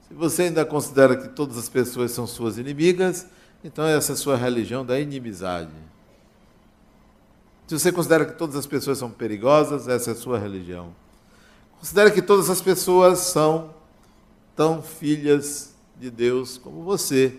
Se 0.08 0.14
você 0.14 0.42
ainda 0.44 0.64
considera 0.64 1.16
que 1.16 1.28
todas 1.28 1.58
as 1.58 1.68
pessoas 1.68 2.12
são 2.12 2.26
suas 2.26 2.58
inimigas, 2.58 3.26
então 3.64 3.84
essa 3.84 4.12
é 4.12 4.14
a 4.14 4.16
sua 4.16 4.36
religião 4.36 4.84
da 4.84 5.00
inimizade. 5.00 5.72
Se 7.66 7.78
você 7.78 7.90
considera 7.90 8.24
que 8.24 8.34
todas 8.34 8.56
as 8.56 8.66
pessoas 8.66 8.98
são 8.98 9.10
perigosas, 9.10 9.88
essa 9.88 10.10
é 10.10 10.12
a 10.12 10.16
sua 10.16 10.38
religião. 10.38 10.94
Considera 11.80 12.10
que 12.10 12.22
todas 12.22 12.48
as 12.50 12.60
pessoas 12.60 13.18
são 13.20 13.73
tão 14.54 14.82
filhas 14.82 15.74
de 15.96 16.10
Deus 16.10 16.58
como 16.58 16.82
você. 16.82 17.38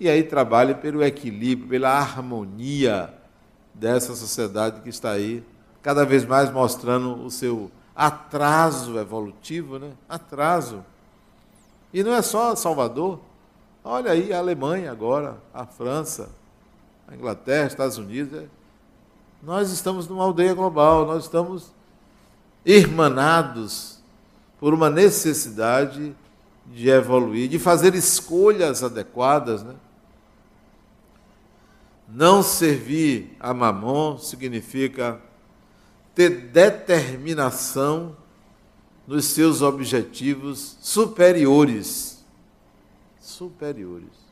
e 0.00 0.08
aí 0.08 0.22
trabalhe 0.24 0.74
pelo 0.74 1.02
equilíbrio, 1.02 1.68
pela 1.68 1.90
harmonia 1.90 3.14
dessa 3.72 4.14
sociedade 4.16 4.80
que 4.80 4.88
está 4.88 5.12
aí, 5.12 5.44
cada 5.80 6.04
vez 6.04 6.24
mais 6.24 6.50
mostrando 6.50 7.24
o 7.24 7.30
seu 7.30 7.70
atraso 7.94 8.98
evolutivo, 8.98 9.78
né? 9.78 9.92
Atraso. 10.08 10.84
E 11.92 12.02
não 12.02 12.12
é 12.12 12.22
só 12.22 12.56
Salvador. 12.56 13.20
Olha 13.84 14.12
aí 14.12 14.32
a 14.32 14.38
Alemanha 14.38 14.90
agora, 14.90 15.38
a 15.52 15.66
França, 15.66 16.30
a 17.06 17.14
Inglaterra, 17.14 17.66
Estados 17.66 17.98
Unidos. 17.98 18.40
É. 18.40 18.46
Nós 19.42 19.70
estamos 19.70 20.08
numa 20.08 20.24
aldeia 20.24 20.54
global, 20.54 21.06
nós 21.06 21.24
estamos 21.24 21.72
irmanados 22.64 24.00
por 24.58 24.72
uma 24.72 24.88
necessidade 24.88 26.14
de 26.66 26.88
evoluir, 26.88 27.48
de 27.48 27.58
fazer 27.58 27.94
escolhas 27.94 28.82
adequadas, 28.82 29.62
né? 29.62 29.74
Não 32.08 32.42
servir 32.42 33.36
a 33.40 33.54
mamon 33.54 34.18
significa 34.18 35.20
ter 36.14 36.28
determinação 36.28 38.16
nos 39.06 39.26
seus 39.26 39.62
objetivos 39.62 40.76
superiores. 40.80 42.22
Superiores. 43.18 44.22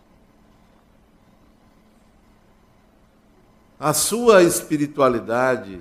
A 3.78 3.94
sua 3.94 4.42
espiritualidade 4.42 5.80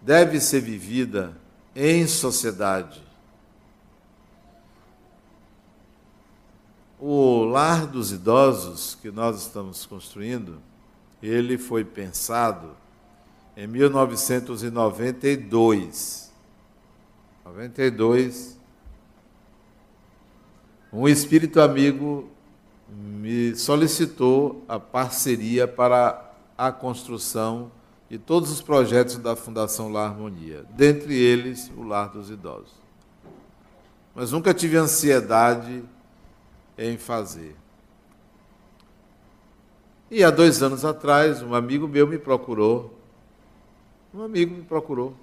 deve 0.00 0.40
ser 0.40 0.60
vivida 0.60 1.36
em 1.74 2.06
sociedade. 2.06 3.00
O 7.04 7.42
lar 7.42 7.88
dos 7.88 8.12
idosos 8.12 8.94
que 8.94 9.10
nós 9.10 9.42
estamos 9.42 9.84
construindo, 9.84 10.60
ele 11.20 11.58
foi 11.58 11.84
pensado 11.84 12.76
em 13.56 13.66
1992. 13.66 16.32
92. 17.44 18.56
Um 20.92 21.08
espírito 21.08 21.60
amigo 21.60 22.30
me 22.88 23.56
solicitou 23.56 24.64
a 24.68 24.78
parceria 24.78 25.66
para 25.66 26.32
a 26.56 26.70
construção 26.70 27.72
de 28.08 28.16
todos 28.16 28.48
os 28.48 28.62
projetos 28.62 29.16
da 29.16 29.34
Fundação 29.34 29.90
Lar 29.90 30.12
Harmonia, 30.12 30.64
dentre 30.76 31.16
eles 31.16 31.68
o 31.76 31.82
Lar 31.82 32.10
dos 32.10 32.30
Idosos. 32.30 32.80
Mas 34.14 34.30
nunca 34.30 34.54
tive 34.54 34.76
ansiedade 34.76 35.82
em 36.76 36.96
fazer. 36.96 37.56
E 40.10 40.22
há 40.22 40.30
dois 40.30 40.62
anos 40.62 40.84
atrás, 40.84 41.42
um 41.42 41.54
amigo 41.54 41.88
meu 41.88 42.06
me 42.06 42.18
procurou. 42.18 42.98
Um 44.12 44.22
amigo 44.22 44.54
me 44.54 44.62
procurou. 44.62 45.14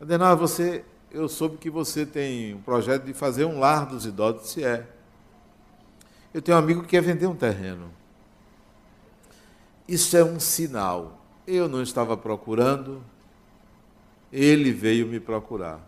Adenal, 0.00 0.34
você, 0.34 0.82
eu 1.10 1.28
soube 1.28 1.58
que 1.58 1.68
você 1.68 2.06
tem 2.06 2.54
um 2.54 2.62
projeto 2.62 3.04
de 3.04 3.12
fazer 3.12 3.44
um 3.44 3.58
lar 3.58 3.84
dos 3.84 4.06
idosos. 4.06 4.48
Se 4.48 4.64
é. 4.64 4.86
Eu 6.32 6.40
tenho 6.40 6.56
um 6.56 6.60
amigo 6.60 6.80
que 6.80 6.88
quer 6.88 7.02
vender 7.02 7.26
um 7.26 7.36
terreno. 7.36 7.90
Isso 9.86 10.16
é 10.16 10.24
um 10.24 10.40
sinal. 10.40 11.20
Eu 11.46 11.68
não 11.68 11.82
estava 11.82 12.16
procurando, 12.16 13.02
ele 14.32 14.72
veio 14.72 15.06
me 15.06 15.20
procurar. 15.20 15.86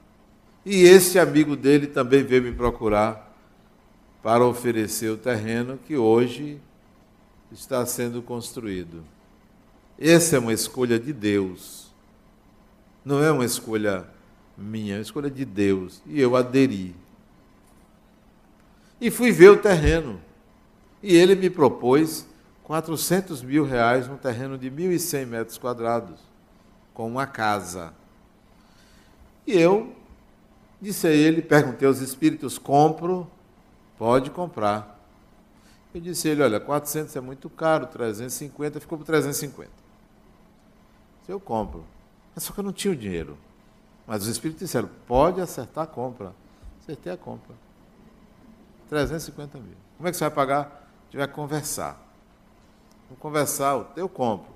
E 0.66 0.82
esse 0.82 1.18
amigo 1.18 1.56
dele 1.56 1.86
também 1.86 2.22
veio 2.22 2.42
me 2.42 2.52
procurar 2.52 3.31
para 4.22 4.46
oferecer 4.46 5.10
o 5.10 5.16
terreno 5.16 5.78
que 5.78 5.96
hoje 5.96 6.60
está 7.50 7.84
sendo 7.84 8.22
construído. 8.22 9.02
Essa 9.98 10.36
é 10.36 10.38
uma 10.38 10.52
escolha 10.52 10.98
de 10.98 11.12
Deus. 11.12 11.92
Não 13.04 13.22
é 13.22 13.30
uma 13.30 13.44
escolha 13.44 14.06
minha, 14.56 14.94
é 14.94 14.96
uma 14.98 15.02
escolha 15.02 15.30
de 15.30 15.44
Deus. 15.44 16.00
E 16.06 16.20
eu 16.20 16.36
aderi. 16.36 16.94
E 19.00 19.10
fui 19.10 19.32
ver 19.32 19.50
o 19.50 19.56
terreno. 19.56 20.20
E 21.02 21.16
ele 21.16 21.34
me 21.34 21.50
propôs 21.50 22.26
400 22.62 23.42
mil 23.42 23.64
reais 23.64 24.06
num 24.06 24.16
terreno 24.16 24.56
de 24.56 24.70
1.100 24.70 25.26
metros 25.26 25.58
quadrados, 25.58 26.20
com 26.94 27.08
uma 27.08 27.26
casa. 27.26 27.92
E 29.44 29.58
eu 29.58 29.92
disse 30.80 31.08
a 31.08 31.10
ele, 31.10 31.42
perguntei 31.42 31.86
aos 31.86 31.98
espíritos, 31.98 32.58
compro, 32.58 33.28
pode 34.02 34.32
comprar. 34.32 34.98
Eu 35.94 36.00
disse 36.00 36.26
a 36.26 36.32
ele, 36.32 36.42
olha, 36.42 36.58
400 36.58 37.14
é 37.14 37.20
muito 37.20 37.48
caro, 37.48 37.86
350, 37.86 38.80
ficou 38.80 38.98
por 38.98 39.04
350. 39.04 39.70
Se 41.24 41.30
eu 41.30 41.38
compro. 41.38 41.84
Só 42.36 42.52
que 42.52 42.58
eu 42.58 42.64
não 42.64 42.72
tinha 42.72 42.92
o 42.92 42.96
dinheiro. 42.96 43.38
Mas 44.04 44.22
os 44.22 44.28
espíritos 44.28 44.58
disseram, 44.58 44.90
pode 45.06 45.40
acertar 45.40 45.84
a 45.84 45.86
compra. 45.86 46.34
Acertei 46.80 47.12
a 47.12 47.16
compra. 47.16 47.54
350 48.88 49.58
mil. 49.58 49.76
Como 49.96 50.08
é 50.08 50.10
que 50.10 50.16
você 50.16 50.24
vai 50.24 50.34
pagar? 50.34 50.90
Tiver 51.08 51.28
que 51.28 51.34
conversar. 51.34 51.96
Vou 53.08 53.16
conversar, 53.18 53.92
eu 53.94 54.08
compro. 54.08 54.50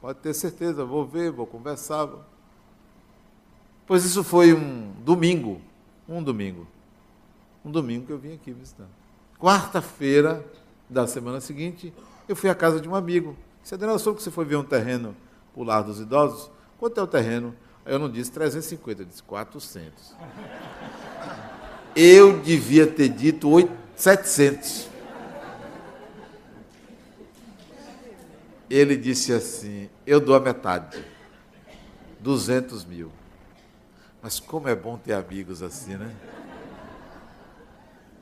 Pode 0.00 0.20
ter 0.20 0.32
certeza, 0.32 0.86
vou 0.86 1.04
ver, 1.04 1.30
vou 1.30 1.46
conversar. 1.46 2.08
Pois 3.86 4.06
isso 4.06 4.24
foi 4.24 4.54
um 4.54 4.90
domingo. 5.04 5.60
Um 6.08 6.22
domingo. 6.22 6.66
Um 7.66 7.70
domingo 7.72 8.06
que 8.06 8.12
eu 8.12 8.18
vim 8.18 8.32
aqui 8.32 8.52
visitar. 8.52 8.86
Quarta-feira, 9.40 10.46
da 10.88 11.04
semana 11.04 11.40
seguinte, 11.40 11.92
eu 12.28 12.36
fui 12.36 12.48
à 12.48 12.54
casa 12.54 12.80
de 12.80 12.88
um 12.88 12.94
amigo. 12.94 13.36
Disse, 13.60 13.74
Adenal, 13.74 13.98
soube 13.98 14.18
que 14.18 14.22
você 14.22 14.30
foi 14.30 14.44
ver 14.44 14.54
um 14.54 14.62
terreno 14.62 15.16
para 15.52 15.60
o 15.60 15.64
lar 15.64 15.82
dos 15.82 15.98
idosos? 15.98 16.48
Quanto 16.78 17.00
é 17.00 17.02
o 17.02 17.08
terreno? 17.08 17.56
Aí 17.84 17.92
eu 17.92 17.98
não 17.98 18.08
disse 18.08 18.30
350, 18.30 19.02
eu 19.02 19.06
disse 19.06 19.20
400. 19.24 20.14
Eu 21.96 22.38
devia 22.38 22.86
ter 22.86 23.08
dito 23.08 23.50
8, 23.50 23.72
700. 23.96 24.88
Ele 28.70 28.96
disse 28.96 29.32
assim: 29.32 29.90
Eu 30.06 30.20
dou 30.20 30.36
a 30.36 30.40
metade, 30.40 31.04
200 32.20 32.84
mil. 32.84 33.10
Mas 34.22 34.38
como 34.38 34.68
é 34.68 34.74
bom 34.76 34.96
ter 34.96 35.14
amigos 35.14 35.64
assim, 35.64 35.96
né? 35.96 36.14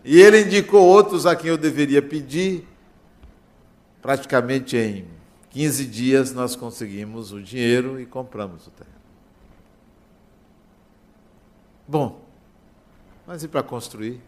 E 0.05 0.21
ele 0.21 0.43
indicou 0.43 0.83
outros 0.87 1.25
a 1.25 1.35
quem 1.35 1.49
eu 1.49 1.57
deveria 1.57 2.03
pedir. 2.03 2.69
Praticamente 4.03 4.77
em 4.77 5.07
15 5.49 5.87
dias 5.87 6.33
nós 6.33 6.55
conseguimos 6.55 7.33
o 7.33 7.43
dinheiro 7.43 7.99
e 7.99 8.05
compramos 8.05 8.67
o 8.67 8.71
terreno. 8.71 8.95
Bom, 11.89 12.23
mas 13.27 13.43
e 13.43 13.49
para 13.49 13.63
construir? 13.63 14.21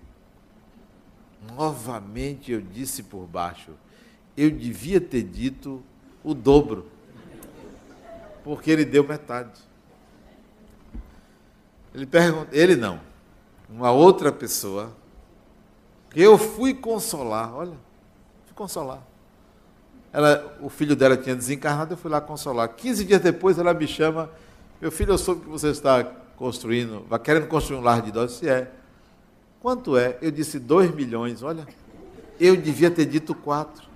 Novamente 1.54 2.52
eu 2.52 2.60
disse 2.60 3.02
por 3.02 3.26
baixo, 3.26 3.72
eu 4.36 4.50
devia 4.50 5.00
ter 5.00 5.22
dito 5.22 5.82
o 6.24 6.32
dobro, 6.32 6.86
porque 8.42 8.70
ele 8.70 8.84
deu 8.84 9.06
metade. 9.06 9.60
Ele 11.94 12.06
perguntou, 12.06 12.48
ele 12.52 12.76
não, 12.76 13.00
uma 13.68 13.90
outra 13.90 14.32
pessoa 14.32 14.94
eu 16.22 16.38
fui 16.38 16.72
consolar, 16.72 17.54
olha, 17.54 17.74
fui 18.46 18.54
consolar. 18.54 19.02
Ela, 20.12 20.56
o 20.62 20.70
filho 20.70 20.96
dela 20.96 21.16
tinha 21.16 21.36
desencarnado, 21.36 21.92
eu 21.92 21.98
fui 21.98 22.10
lá 22.10 22.20
consolar. 22.22 22.68
15 22.70 23.04
dias 23.04 23.20
depois 23.20 23.58
ela 23.58 23.74
me 23.74 23.86
chama, 23.86 24.30
meu 24.80 24.90
filho, 24.90 25.12
eu 25.12 25.18
soube 25.18 25.42
que 25.42 25.48
você 25.48 25.68
está 25.68 26.04
construindo, 26.36 27.04
vai 27.08 27.18
querendo 27.18 27.46
construir 27.46 27.78
um 27.78 27.82
lar 27.82 28.00
de 28.00 28.08
idosos. 28.08 28.38
Se 28.38 28.48
é. 28.48 28.72
Quanto 29.60 29.96
é? 29.96 30.16
Eu 30.22 30.30
disse 30.30 30.58
2 30.58 30.94
milhões, 30.94 31.42
olha. 31.42 31.66
Eu 32.38 32.56
devia 32.56 32.90
ter 32.90 33.04
dito 33.04 33.34
4. 33.34 33.86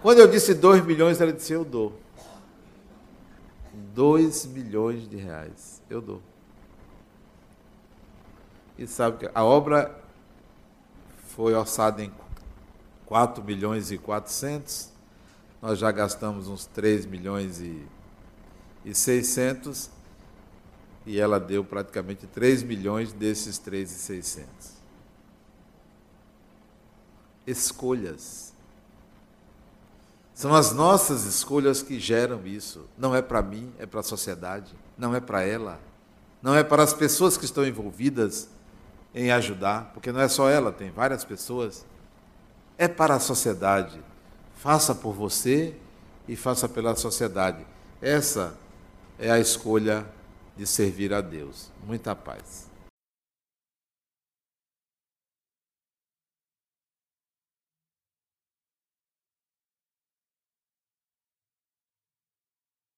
Quando 0.00 0.18
eu 0.20 0.28
disse 0.28 0.54
2 0.54 0.86
milhões, 0.86 1.20
ela 1.20 1.32
disse, 1.32 1.52
eu 1.52 1.64
dou. 1.64 1.98
2 3.94 4.46
milhões 4.46 5.08
de 5.08 5.16
reais. 5.16 5.82
Eu 5.90 6.00
dou. 6.00 6.22
E 8.78 8.86
sabe 8.86 9.18
que 9.18 9.30
a 9.34 9.44
obra 9.44 10.07
foi 11.38 11.54
orçado 11.54 12.02
em 12.02 12.12
4 13.06 13.44
milhões 13.44 13.92
e 13.92 13.96
400, 13.96 14.90
nós 15.62 15.78
já 15.78 15.92
gastamos 15.92 16.48
uns 16.48 16.66
3 16.66 17.06
milhões 17.06 17.60
e, 17.60 17.86
e 18.84 18.92
600, 18.92 19.88
e 21.06 21.20
ela 21.20 21.38
deu 21.38 21.64
praticamente 21.64 22.26
3 22.26 22.64
milhões 22.64 23.12
desses 23.12 23.56
3 23.56 23.88
e 23.88 23.94
600. 23.94 24.48
Escolhas. 27.46 28.52
São 30.34 30.52
as 30.52 30.72
nossas 30.72 31.22
escolhas 31.22 31.82
que 31.82 32.00
geram 32.00 32.44
isso. 32.44 32.84
Não 32.98 33.14
é 33.14 33.22
para 33.22 33.42
mim, 33.42 33.72
é 33.78 33.86
para 33.86 34.00
a 34.00 34.02
sociedade, 34.02 34.74
não 34.98 35.14
é 35.14 35.20
para 35.20 35.42
ela, 35.42 35.80
não 36.42 36.56
é 36.56 36.64
para 36.64 36.82
as 36.82 36.92
pessoas 36.92 37.36
que 37.36 37.44
estão 37.44 37.64
envolvidas 37.64 38.48
em 39.14 39.30
ajudar, 39.30 39.90
porque 39.94 40.12
não 40.12 40.20
é 40.20 40.28
só 40.28 40.48
ela, 40.48 40.72
tem 40.72 40.90
várias 40.90 41.24
pessoas. 41.24 41.84
é 42.76 42.86
para 42.86 43.14
a 43.14 43.20
sociedade. 43.20 44.00
Faça 44.56 44.94
por 44.94 45.12
você 45.12 45.74
e 46.28 46.36
faça 46.36 46.68
pela 46.68 46.94
sociedade. 46.94 47.66
Essa 48.00 48.56
é 49.18 49.30
a 49.30 49.38
escolha 49.38 50.06
de 50.56 50.66
servir 50.66 51.12
a 51.12 51.20
Deus. 51.20 51.70
Muita 51.84 52.14
paz. 52.14 52.67